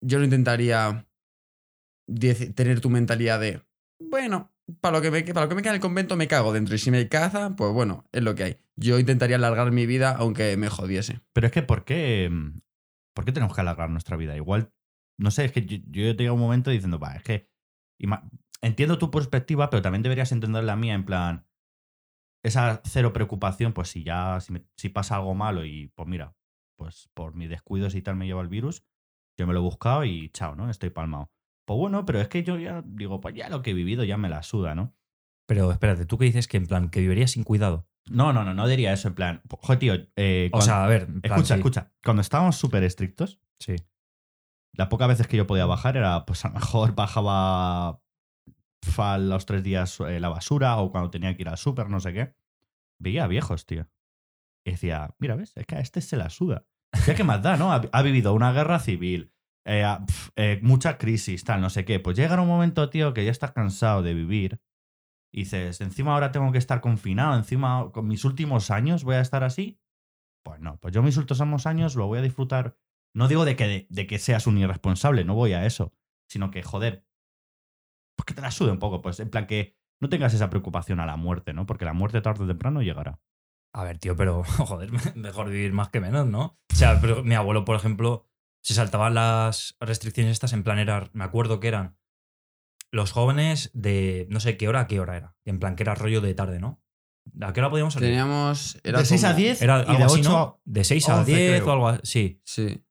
[0.00, 1.06] Yo no intentaría
[2.54, 3.62] tener tu mentalidad de.
[4.00, 6.52] Bueno, para lo, que me, para lo que me queda en el convento me cago
[6.52, 6.74] dentro.
[6.74, 8.56] Y si me caza, pues bueno, es lo que hay.
[8.76, 11.20] Yo intentaría alargar mi vida aunque me jodiese.
[11.32, 12.60] Pero es que, ¿por qué, mm,
[13.14, 14.36] ¿por qué tenemos que alargar nuestra vida?
[14.36, 14.72] Igual,
[15.18, 17.48] no sé, es que yo, yo he tenido un momento diciendo, va, es que
[18.62, 21.46] entiendo tu perspectiva, pero también deberías entender la mía, en plan,
[22.44, 24.38] esa cero preocupación, pues si ya,
[24.76, 26.34] si pasa algo malo y pues mira,
[26.76, 28.84] pues por mis descuidos y tal me lleva el virus,
[29.38, 30.68] yo me lo he buscado y chao, ¿no?
[30.68, 31.30] Estoy palmado.
[31.76, 34.28] Bueno, pero es que yo ya digo, pues ya lo que he vivido ya me
[34.28, 34.94] la suda, ¿no?
[35.46, 36.48] Pero espérate, ¿tú qué dices?
[36.48, 37.86] Que en plan, que vivirías sin cuidado.
[38.10, 41.06] No, no, no, no diría eso, en plan, joder, tío, eh, O sea, a ver.
[41.06, 41.60] plan, escucha, sí.
[41.60, 43.76] escucha, cuando estábamos súper estrictos, Sí.
[44.72, 48.00] las pocas veces que yo podía bajar era, pues a lo mejor bajaba
[48.98, 52.00] a los tres días eh, la basura o cuando tenía que ir al súper, no
[52.00, 52.34] sé qué.
[52.98, 53.86] Veía a viejos, tío.
[54.64, 55.52] Y decía, mira, ¿ves?
[55.56, 56.64] Es que a este se la suda.
[57.06, 57.72] Ya que más da, ¿no?
[57.72, 59.32] Ha, ha vivido una guerra civil,
[59.64, 59.84] eh,
[60.36, 62.00] eh, mucha crisis, tal, no sé qué.
[62.00, 64.60] Pues llega un momento, tío, que ya estás cansado de vivir.
[65.32, 69.20] Y dices, encima ahora tengo que estar confinado, encima con mis últimos años voy a
[69.20, 69.80] estar así.
[70.44, 72.76] Pues no, pues yo mis últimos años lo voy a disfrutar
[73.14, 75.92] no digo de que, de, que seas un irresponsable, no voy a eso.
[76.28, 77.04] Sino que, joder,
[78.16, 79.02] pues que te la sude un poco.
[79.02, 81.66] Pues en plan que no tengas esa preocupación a la muerte, ¿no?
[81.66, 83.20] Porque la muerte tarde o temprano llegará.
[83.74, 86.58] A ver, tío, pero joder, mejor vivir más que menos, ¿no?
[86.72, 88.26] O sea, pero mi abuelo, por ejemplo,
[88.62, 91.98] se saltaban las restricciones estas en plan era, me acuerdo que eran
[92.92, 95.36] los jóvenes de no sé qué hora a qué hora era.
[95.44, 96.80] En plan que era rollo de tarde, ¿no?
[97.40, 98.10] ¿A qué hora podíamos salir?
[98.10, 98.78] Teníamos.
[98.84, 100.38] Era de 6 a como- 10 Era y algo de así, 8 ¿no?
[100.38, 100.60] a...
[100.64, 101.66] De 6 a 11, 10 creo.
[101.68, 102.40] o algo así.
[102.44, 102.68] Sí.
[102.68, 102.84] Sí.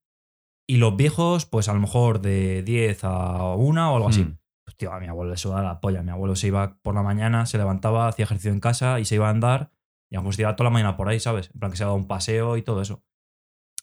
[0.68, 4.24] Y los viejos, pues a lo mejor de 10 a 1 o algo así.
[4.24, 4.38] Hmm.
[4.66, 6.02] Pues, tío, a mi abuelo le sudaba la polla.
[6.02, 9.16] Mi abuelo se iba por la mañana, se levantaba, hacía ejercicio en casa y se
[9.16, 9.72] iba a andar.
[10.10, 11.52] Y a lo mejor se tiraba toda la mañana por ahí, ¿sabes?
[11.54, 13.04] En plan que se daba un paseo y todo eso.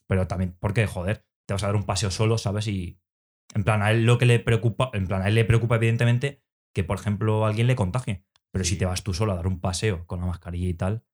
[0.06, 2.68] Pero también, porque, joder, te vas a dar un paseo solo, ¿sabes?
[2.68, 3.00] Y
[3.54, 6.42] en plan, a él lo que le preocupa, en plan, a él le preocupa evidentemente
[6.74, 8.24] que, por ejemplo, alguien le contagie.
[8.52, 11.04] Pero si te vas tú solo a dar un paseo con la mascarilla y tal,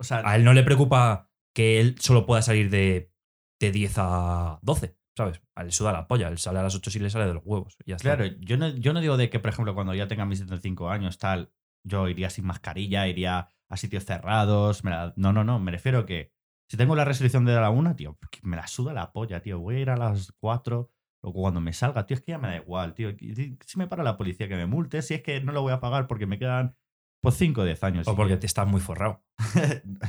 [0.00, 3.12] O sea, a él no le preocupa que él solo pueda salir de,
[3.60, 5.42] de 10 a 12, ¿sabes?
[5.54, 7.42] A él suda la polla, él sale a las 8 si le sale de los
[7.44, 7.76] huevos.
[7.84, 8.16] y ya está.
[8.16, 10.88] Claro, yo no, yo no digo de que, por ejemplo, cuando ya tenga mis 75
[10.90, 11.52] años, tal,
[11.84, 14.82] yo iría sin mascarilla, iría a sitios cerrados.
[14.84, 15.58] la- No, no, no.
[15.58, 16.31] Me refiero que
[16.72, 19.58] si tengo la restricción de la una, tío, me la suda la polla, tío.
[19.58, 22.48] Voy a ir a las 4 o cuando me salga, tío, es que ya me
[22.48, 23.10] da igual, tío.
[23.18, 25.80] Si me para la policía que me multe, si es que no lo voy a
[25.80, 26.74] pagar porque me quedan
[27.20, 28.08] pues 5 o 10 años.
[28.08, 29.22] O porque que- te estás muy forrado.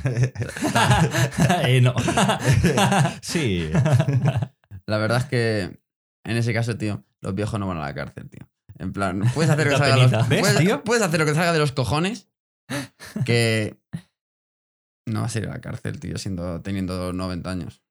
[1.66, 1.94] Eh, no.
[3.20, 3.70] sí.
[4.86, 5.80] La verdad es que
[6.24, 8.48] en ese caso, tío, los viejos no van a la cárcel, tío.
[8.78, 10.82] En plan, puedes hacer, que Da salga los- ¿Ves, puedes, tío?
[10.82, 12.30] puedes hacer lo que salga de los cojones
[13.26, 13.78] que
[15.06, 17.82] no vas a ir a la cárcel, tío, siendo, teniendo 90 años.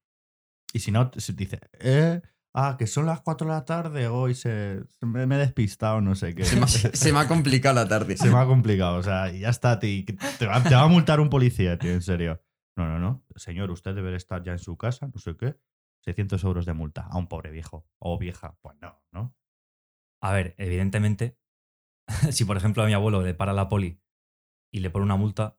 [0.72, 2.20] Y si no, se dice, eh,
[2.52, 6.00] ah, que son las 4 de la tarde, hoy se, se me, me he despistado,
[6.00, 6.44] no sé qué.
[6.44, 8.16] Se me, ha- se me ha complicado la tarde.
[8.16, 10.82] Se me ha complicado, o sea, y ya está, tío, que te, va, te va
[10.82, 12.42] a multar un policía, tío, en serio.
[12.76, 13.24] No, no, no.
[13.36, 15.56] Señor, usted debe estar ya en su casa, no sé qué.
[16.04, 18.58] 600 euros de multa a un pobre viejo o vieja.
[18.60, 19.34] Pues no, ¿no?
[20.20, 21.38] A ver, evidentemente,
[22.32, 24.00] si por ejemplo a mi abuelo le para la poli
[24.72, 25.56] y le pone una multa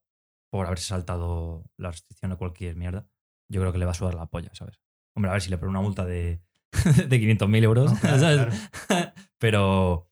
[0.56, 3.06] por haberse saltado la restricción o cualquier mierda,
[3.52, 4.80] yo creo que le va a sudar la polla, ¿sabes?
[5.13, 6.41] Hombre, a ver si le pone una multa de,
[7.08, 8.70] de 500.000 euros, ¿sabes?
[9.38, 10.10] Pero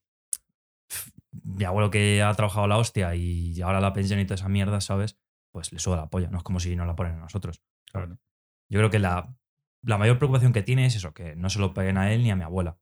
[1.31, 4.81] mi abuelo que ha trabajado la hostia y ahora la pensión y toda esa mierda,
[4.81, 5.17] ¿sabes?
[5.51, 7.63] Pues le suda la polla, no es como si no la ponen a nosotros.
[7.89, 8.17] Claro.
[8.69, 9.33] Yo creo que la,
[9.81, 12.31] la mayor preocupación que tiene es eso, que no se lo peguen a él ni
[12.31, 12.77] a mi abuela.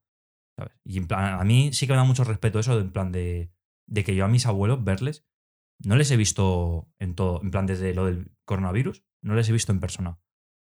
[0.57, 0.73] ¿sabes?
[0.83, 3.51] Y en plan, a mí sí que me da mucho respeto eso, en plan de,
[3.87, 5.25] de que yo a mis abuelos verles,
[5.83, 9.53] no les he visto en todo, en plan desde lo del coronavirus, no les he
[9.53, 10.19] visto en persona.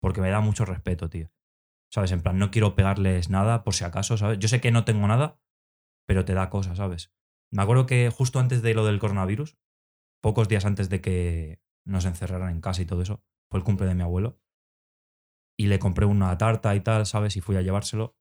[0.02, 1.32] Porque me da mucho respeto, tío.
[1.91, 2.12] ¿Sabes?
[2.12, 4.39] En plan, no quiero pegarles nada por si acaso, ¿sabes?
[4.39, 5.41] Yo sé que no tengo nada,
[6.08, 7.12] pero te da cosas, ¿sabes?
[7.52, 9.58] Me acuerdo que justo antes de lo del coronavirus,
[10.22, 13.88] pocos días antes de que nos encerraran en casa y todo eso, fue el cumple
[13.88, 14.39] de mi abuelo.
[15.58, 17.36] Y le compré una tarta y tal, ¿sabes?
[17.36, 18.15] Y fui a llevárselo.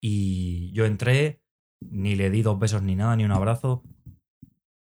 [0.00, 1.42] Y yo entré,
[1.80, 3.84] ni le di dos besos ni nada, ni un abrazo.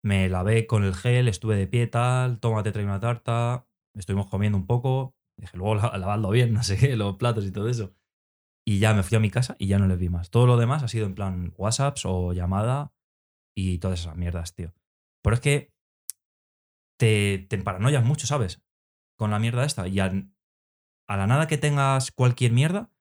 [0.03, 3.67] Me lavé con el gel, estuve de pie tal, tómate, trae una tarta.
[3.95, 5.15] Estuvimos comiendo un poco.
[5.39, 7.93] Dije, luego la- lavando bien, no sé qué, los platos y todo eso.
[8.65, 10.29] Y ya me fui a mi casa y ya no les vi más.
[10.29, 12.93] Todo lo demás ha sido en plan WhatsApps o llamada
[13.55, 14.73] y todas esas mierdas, tío.
[15.23, 15.73] Pero es que
[16.99, 18.63] te, te paranoias mucho, ¿sabes?
[19.17, 19.87] Con la mierda esta.
[19.87, 20.31] Y al-
[21.07, 22.91] a la nada que tengas cualquier mierda,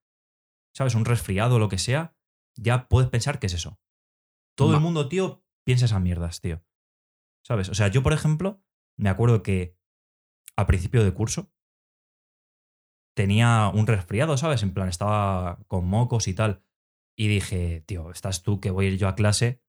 [0.75, 0.95] ¿sabes?
[0.95, 2.15] Un resfriado o lo que sea,
[2.57, 3.79] ya puedes pensar que es eso.
[4.57, 6.63] Todo el mundo, tío, piensa esas mierdas, tío.
[7.47, 7.69] ¿Sabes?
[7.69, 8.61] O sea, yo, por ejemplo,
[8.99, 9.79] me acuerdo que
[10.57, 11.53] a principio de curso
[13.15, 14.65] tenía un resfriado, ¿sabes?
[14.65, 16.65] En plan, estaba con mocos y tal.
[17.17, 19.63] Y dije, tío, estás tú que voy a ir yo a clase,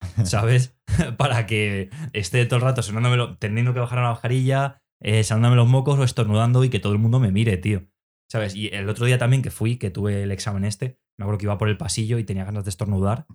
[0.24, 0.76] ¿sabes?
[1.16, 5.56] Para que esté todo el rato sonándomelo, teniendo que bajar a la mascarilla, eh, sonándome
[5.56, 7.86] los mocos o estornudando y que todo el mundo me mire, tío.
[8.28, 8.54] ¿Sabes?
[8.54, 11.46] Y el otro día también que fui, que tuve el examen este, me acuerdo que
[11.46, 13.26] iba por el pasillo y tenía ganas de estornudar.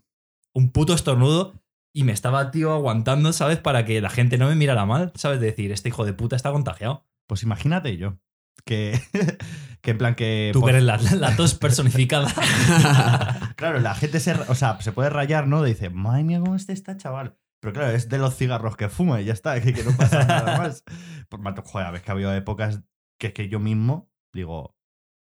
[0.53, 1.59] Un puto estornudo
[1.93, 3.57] y me estaba, tío, aguantando, ¿sabes?
[3.59, 5.39] Para que la gente no me mirara mal, ¿sabes?
[5.39, 7.05] Decir, este hijo de puta está contagiado.
[7.27, 8.19] Pues imagínate yo.
[8.65, 8.99] Que,
[9.81, 10.49] que en plan que.
[10.53, 12.27] Tú por- que eres la, la tos personificada.
[13.55, 15.61] Claro, la gente se, o sea, se puede rayar, ¿no?
[15.63, 17.37] Dice, madre mía, ¿cómo este está, chaval?
[17.61, 20.23] Pero claro, es de los cigarros que fuma y ya está, que, que no pasa
[20.23, 20.85] nada más.
[21.27, 22.81] Pues, mato, joder, a ver que ha habido épocas
[23.19, 24.77] que es que yo mismo digo,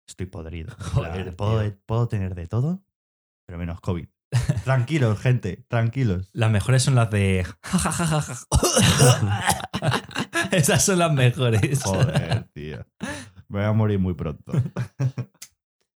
[0.06, 0.76] estoy podrido.
[0.76, 2.82] Plan, Joder, puedo, puedo tener de todo,
[3.46, 4.08] pero menos COVID.
[4.64, 6.30] Tranquilos, gente, tranquilos.
[6.32, 7.40] Las mejores son las de.
[10.52, 11.82] Esas son las mejores.
[11.82, 12.86] Joder, tío.
[13.48, 14.52] Me voy a morir muy pronto.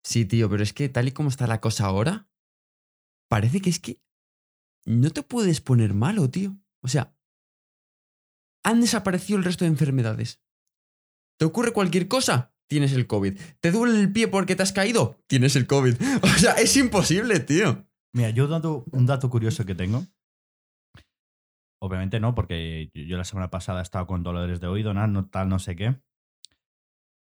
[0.03, 2.29] Sí, tío, pero es que tal y como está la cosa ahora,
[3.29, 4.01] parece que es que
[4.85, 6.57] no te puedes poner malo, tío.
[6.83, 7.14] O sea,
[8.64, 10.41] han desaparecido el resto de enfermedades.
[11.38, 12.55] ¿Te ocurre cualquier cosa?
[12.69, 13.38] Tienes el COVID.
[13.61, 15.17] ¿Te duele el pie porque te has caído?
[15.27, 15.95] Tienes el COVID.
[16.23, 17.88] O sea, es imposible, tío.
[18.14, 20.05] Mira, yo dato, un dato curioso que tengo.
[21.81, 25.29] Obviamente no, porque yo, la semana pasada he estado con dolores de oído, nada, no,
[25.29, 26.01] tal, no sé qué.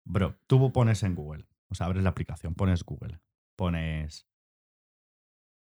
[0.06, 3.20] Bro, tú pones en Google, o sea, abres la aplicación, pones Google,
[3.56, 4.26] pones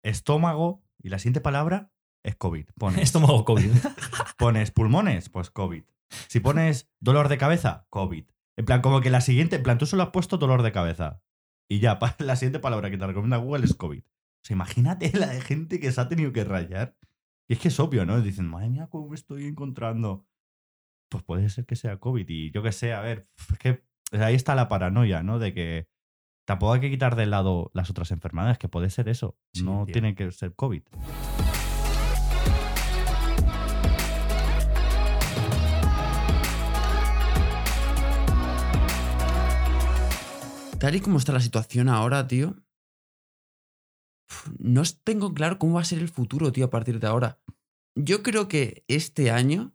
[0.03, 1.91] estómago y la siguiente palabra
[2.23, 2.67] es COVID.
[2.77, 3.71] Pones, Estómago COVID.
[4.37, 5.83] pones pulmones, pues COVID.
[6.27, 8.25] Si pones dolor de cabeza, COVID.
[8.57, 11.21] En plan, como que la siguiente, en plan, tú solo has puesto dolor de cabeza.
[11.69, 14.03] Y ya, la siguiente palabra que te recomienda Google es COVID.
[14.45, 16.95] O sea, imagínate la de gente que se ha tenido que rayar.
[17.49, 18.21] Y es que es obvio, ¿no?
[18.21, 20.27] Dicen, madre mía, ¿cómo me estoy encontrando?
[21.09, 22.29] Pues puede ser que sea COVID.
[22.29, 25.39] Y yo qué sé, a ver, es que o sea, ahí está la paranoia, ¿no?
[25.39, 25.89] De que
[26.45, 29.35] tampoco hay que quitar de lado las otras enfermedades, que puede ser eso.
[29.51, 29.93] Sí, no tío.
[29.93, 30.83] tiene que ser COVID.
[40.79, 42.57] Tal y como está la situación ahora, tío.
[44.59, 47.39] No tengo claro cómo va a ser el futuro, tío, a partir de ahora.
[47.95, 49.73] Yo creo que este año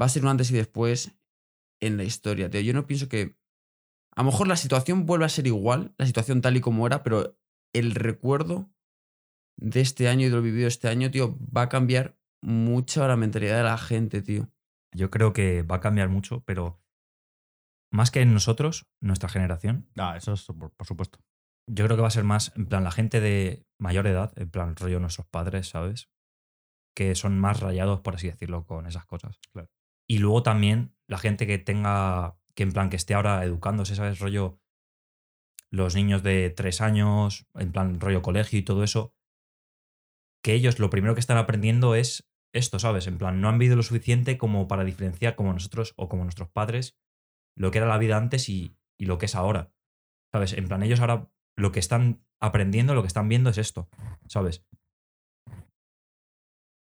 [0.00, 1.16] va a ser un antes y después
[1.80, 2.60] en la historia, tío.
[2.60, 3.36] Yo no pienso que.
[4.16, 7.02] A lo mejor la situación vuelve a ser igual, la situación tal y como era,
[7.02, 7.36] pero
[7.72, 8.70] el recuerdo
[9.56, 13.16] de este año y de lo vivido este año, tío, va a cambiar mucho la
[13.16, 14.50] mentalidad de la gente, tío.
[14.92, 16.80] Yo creo que va a cambiar mucho, pero
[17.90, 21.18] más que en nosotros, nuestra generación, Ah, eso es por, por supuesto.
[21.66, 24.50] Yo creo que va a ser más, en plan, la gente de mayor edad, en
[24.50, 26.10] plan, rollo nuestros padres, ¿sabes?
[26.94, 29.38] Que son más rayados, por así decirlo, con esas cosas.
[29.52, 29.70] Claro.
[30.08, 34.18] Y luego también la gente que tenga, que en plan, que esté ahora educándose, ¿sabes?
[34.18, 34.60] Rollo,
[35.70, 39.14] los niños de tres años, en plan, rollo colegio y todo eso,
[40.42, 43.06] que ellos lo primero que están aprendiendo es esto, ¿sabes?
[43.06, 46.50] En plan, no han vivido lo suficiente como para diferenciar como nosotros o como nuestros
[46.50, 46.96] padres
[47.56, 49.72] lo que era la vida antes y, y lo que es ahora.
[50.32, 50.52] ¿Sabes?
[50.52, 53.88] En plan, ellos ahora lo que están aprendiendo, lo que están viendo es esto,
[54.26, 54.64] ¿sabes?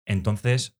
[0.06, 0.78] Entonces,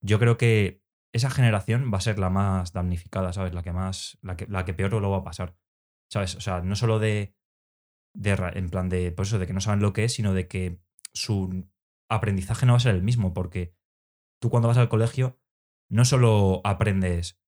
[0.00, 0.82] yo creo que
[1.14, 3.54] esa generación va a ser la más damnificada, ¿sabes?
[3.54, 5.56] La que más, la que, la que peor lo va a pasar,
[6.10, 6.34] ¿sabes?
[6.36, 7.34] O sea, no solo de,
[8.14, 10.48] de en plan de, por eso, de que no saben lo que es, sino de
[10.48, 10.80] que
[11.14, 11.68] su
[12.10, 13.74] aprendizaje no va a ser el mismo, porque
[14.40, 15.38] tú cuando vas al colegio
[15.90, 17.38] no solo aprendes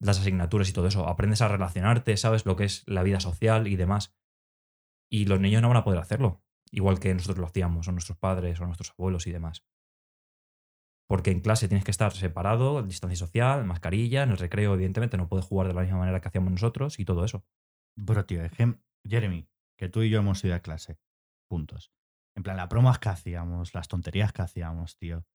[0.00, 3.68] las asignaturas y todo eso, aprendes a relacionarte, sabes lo que es la vida social
[3.68, 4.14] y demás.
[5.10, 8.18] Y los niños no van a poder hacerlo, igual que nosotros lo hacíamos, o nuestros
[8.18, 9.64] padres, o nuestros abuelos y demás.
[11.06, 15.28] Porque en clase tienes que estar separado, distancia social, mascarilla, en el recreo, evidentemente, no
[15.28, 17.44] puedes jugar de la misma manera que hacíamos nosotros y todo eso.
[17.96, 18.40] Bro, tío,
[19.06, 20.98] Jeremy, que tú y yo hemos ido a clase
[21.48, 21.92] juntos.
[22.36, 25.26] En plan, las bromas que hacíamos, las tonterías que hacíamos, tío.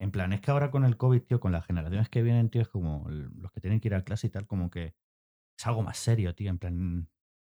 [0.00, 2.62] En plan, es que ahora con el COVID, tío, con las generaciones que vienen, tío,
[2.62, 4.94] es como los que tienen que ir a clase y tal, como que
[5.58, 6.50] es algo más serio, tío.
[6.50, 7.10] En plan,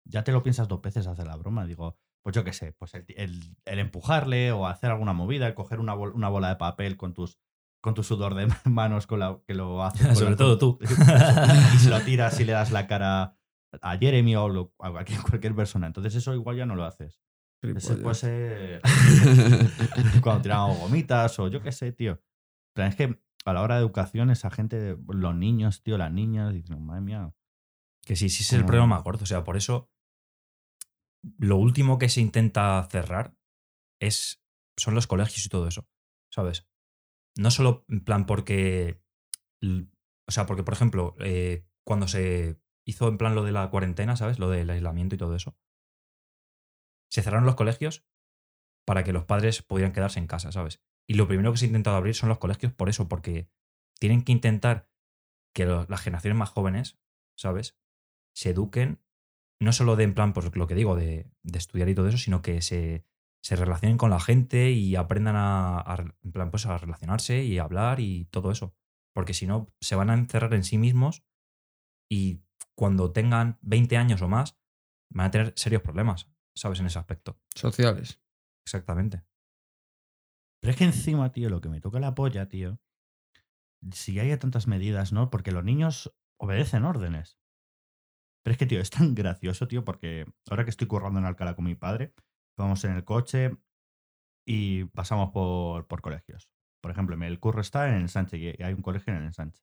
[0.08, 1.64] ya te lo piensas dos veces hacer la broma.
[1.66, 5.54] Digo, pues yo qué sé, pues el, el- el empujarle o hacer alguna movida, el
[5.54, 7.38] coger una, bol- una bola de papel con tus
[7.80, 10.00] con tu sudor de manos con la, que lo haces.
[10.18, 10.78] Sobre la- todo tú.
[11.74, 13.36] y se lo tiras y le das la cara
[13.82, 15.86] a Jeremy o lo- a cualquier, cualquier persona.
[15.86, 17.20] Entonces eso igual ya no lo haces.
[17.62, 18.80] Ese puede ser
[20.22, 22.20] cuando tiramos gomitas o yo qué sé, tío.
[22.74, 26.52] Pero es que a la hora de educación, esa gente, los niños, tío, las niñas,
[26.52, 27.32] dicen, madre mía.
[28.04, 29.24] Que sí, sí, es el problema más gordo.
[29.24, 29.90] O sea, por eso
[31.38, 33.36] lo último que se intenta cerrar
[34.00, 34.42] es,
[34.76, 35.88] son los colegios y todo eso,
[36.32, 36.68] ¿sabes?
[37.36, 39.02] No solo en plan porque,
[39.62, 44.16] o sea, porque por ejemplo, eh, cuando se hizo en plan lo de la cuarentena,
[44.16, 44.38] ¿sabes?
[44.38, 45.56] Lo del aislamiento y todo eso,
[47.10, 48.06] se cerraron los colegios
[48.86, 50.82] para que los padres pudieran quedarse en casa, ¿sabes?
[51.06, 53.50] Y lo primero que se ha intentado abrir son los colegios por eso, porque
[53.98, 54.90] tienen que intentar
[55.54, 56.98] que las generaciones más jóvenes,
[57.36, 57.76] ¿sabes?
[58.34, 59.02] Se eduquen,
[59.60, 62.18] no solo de en plan, pues lo que digo, de, de estudiar y todo eso,
[62.18, 63.04] sino que se,
[63.42, 67.64] se relacionen con la gente y aprendan a, en plan, pues a relacionarse y a
[67.64, 68.74] hablar y todo eso.
[69.14, 71.24] Porque si no, se van a encerrar en sí mismos
[72.10, 72.42] y
[72.74, 74.56] cuando tengan 20 años o más,
[75.10, 76.80] van a tener serios problemas, ¿sabes?
[76.80, 77.40] En ese aspecto.
[77.54, 78.20] Sociales.
[78.64, 79.24] Exactamente.
[80.60, 82.80] Pero es que encima, tío, lo que me toca la polla, tío,
[83.92, 85.30] si haya tantas medidas, ¿no?
[85.30, 87.38] Porque los niños obedecen órdenes.
[88.42, 91.54] Pero es que, tío, es tan gracioso, tío, porque ahora que estoy currando en Alcalá
[91.54, 92.14] con mi padre,
[92.56, 93.56] vamos en el coche
[94.46, 96.50] y pasamos por, por colegios.
[96.82, 99.62] Por ejemplo, el curro está en el Ensanche y hay un colegio en el Ensanche.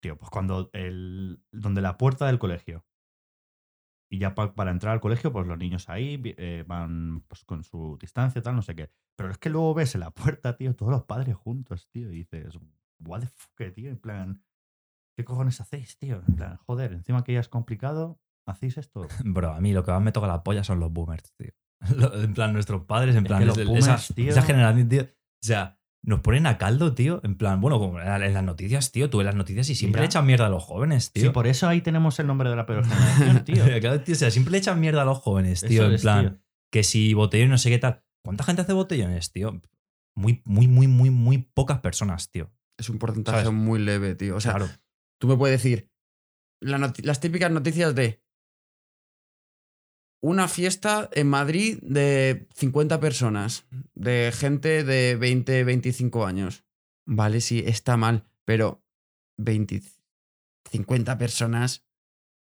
[0.00, 1.42] Tío, pues cuando el.
[1.52, 2.84] donde la puerta del colegio.
[4.10, 7.62] Y ya pa- para entrar al colegio, pues los niños ahí eh, van pues, con
[7.62, 8.90] su distancia, tal, no sé qué.
[9.16, 12.18] Pero es que luego ves en la puerta, tío, todos los padres juntos, tío, y
[12.18, 12.58] dices,
[13.00, 14.42] what the fuck, tío, en plan,
[15.18, 16.22] ¿qué cojones hacéis, tío?
[16.28, 19.08] En plan, joder, encima que ya es complicado, ¿hacéis esto?
[19.24, 21.50] Bro, a mí lo que más me toca la polla son los boomers, tío.
[21.96, 24.30] Lo- En plan, nuestros padres, en Es plan, los es- boomers, esa, tío.
[24.30, 25.02] esa generación, tío.
[25.02, 25.06] O
[25.46, 27.20] sea, nos ponen a caldo, tío.
[27.24, 30.02] En plan, bueno, como en las noticias, tío, tú ves las noticias y siempre Mira.
[30.02, 31.24] le echan mierda a los jóvenes, tío.
[31.24, 33.64] Sí, por eso ahí tenemos el nombre de la peor generación, tío.
[33.80, 35.82] Claro, tío, o sea, siempre le echan mierda a los jóvenes, tío.
[35.82, 36.38] Eso en es, plan, tío.
[36.72, 38.04] que si botellón no sé qué tal.
[38.24, 39.60] ¿Cuánta gente hace botellones, tío?
[40.16, 42.50] Muy, muy, muy, muy, muy pocas personas, tío.
[42.78, 43.52] Es un porcentaje ¿Sabes?
[43.52, 44.36] muy leve, tío.
[44.36, 44.68] O sea, claro.
[45.18, 45.90] Tú me puedes decir
[46.60, 48.22] la las típicas noticias de
[50.20, 56.64] una fiesta en Madrid de 50 personas, de gente de 20, 25 años.
[57.06, 58.84] Vale, sí, está mal, pero
[59.38, 59.80] 20,
[60.70, 61.86] 50 personas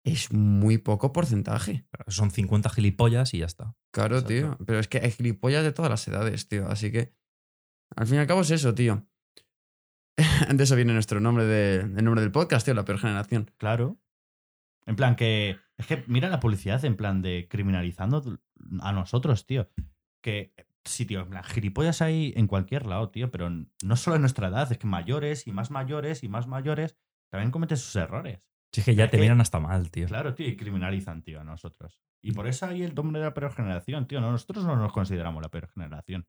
[0.04, 1.86] es muy poco porcentaje.
[2.08, 3.76] Son 50 gilipollas y ya está.
[3.92, 4.34] Claro, Exacto.
[4.34, 4.58] tío.
[4.66, 6.68] Pero es que hay gilipollas de todas las edades, tío.
[6.68, 7.14] Así que,
[7.96, 9.06] al fin y al cabo es eso, tío.
[10.54, 13.50] De eso viene nuestro nombre, de, el nombre del podcast, tío, la peor generación.
[13.58, 13.98] Claro.
[14.86, 15.58] En plan que.
[15.78, 18.38] Es que mira la publicidad en plan de criminalizando
[18.80, 19.68] a nosotros, tío.
[20.22, 20.52] Que
[20.84, 24.48] sí, tío, en plan, gilipollas hay en cualquier lado, tío, pero no solo en nuestra
[24.48, 26.96] edad, es que mayores y más mayores y más mayores
[27.30, 28.40] también cometen sus errores.
[28.72, 30.06] Si es que ya Es te que- miran hasta mal, tío.
[30.06, 32.00] Claro, tío, y criminalizan, tío, a nosotros.
[32.22, 34.20] Y por eso hay el nombre de la peor generación, tío.
[34.20, 36.26] No, nosotros no nos consideramos la peor generación.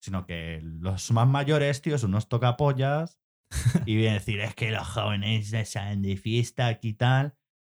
[0.00, 3.18] Sino que los más mayores, tío, son unos tocapollas.
[3.86, 7.34] y vienen a decir, es que los jóvenes ya salen de fiesta aquí y tal.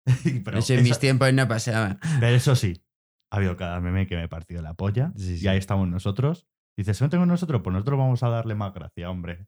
[0.43, 1.99] pero, eso en eso, mis tiempos no pasaba.
[2.19, 2.83] pero eso sí,
[3.31, 5.13] ha habido cada meme que me he partido la polla.
[5.15, 5.45] Sí, sí.
[5.45, 6.47] Y ahí estamos nosotros.
[6.77, 7.61] Dices, ¿se meten con nosotros?
[7.61, 9.47] Pues nosotros vamos a darle más gracia, hombre.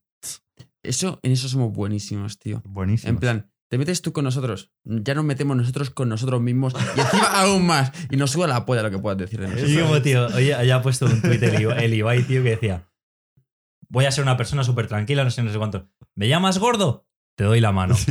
[0.84, 2.62] Eso, en eso somos buenísimos, tío.
[2.66, 3.10] Buenísimo.
[3.10, 7.00] En plan, te metes tú con nosotros, ya nos metemos nosotros con nosotros mismos y
[7.00, 7.94] encima aún más.
[8.10, 9.70] Y nos suda la polla lo que puedas decir de nosotros.
[9.72, 12.90] Y como, tío, oye, haya puesto un tuit el, Ibai- el Ibai, tío, que decía:
[13.88, 15.88] Voy a ser una persona súper tranquila, no sé, no sé cuánto.
[16.16, 17.08] ¿Me llamas gordo?
[17.38, 17.96] Te doy la mano.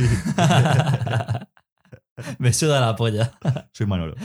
[2.39, 3.33] Me suda la polla.
[3.71, 4.15] Soy Manolo.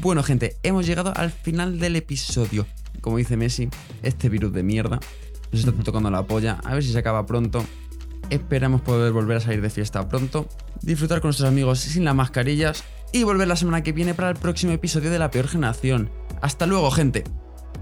[0.00, 2.66] Bueno, gente, hemos llegado al final del episodio.
[3.00, 3.68] Como dice Messi,
[4.02, 5.00] este virus de mierda
[5.50, 6.60] nos está tocando la polla.
[6.64, 7.64] A ver si se acaba pronto.
[8.30, 10.48] Esperamos poder volver a salir de fiesta pronto,
[10.80, 14.36] disfrutar con nuestros amigos sin las mascarillas y volver la semana que viene para el
[14.36, 16.10] próximo episodio de La Peor Generación.
[16.40, 17.24] Hasta luego, gente.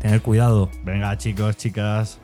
[0.01, 0.71] Tener cuidado.
[0.83, 2.19] Venga, chicos, chicas.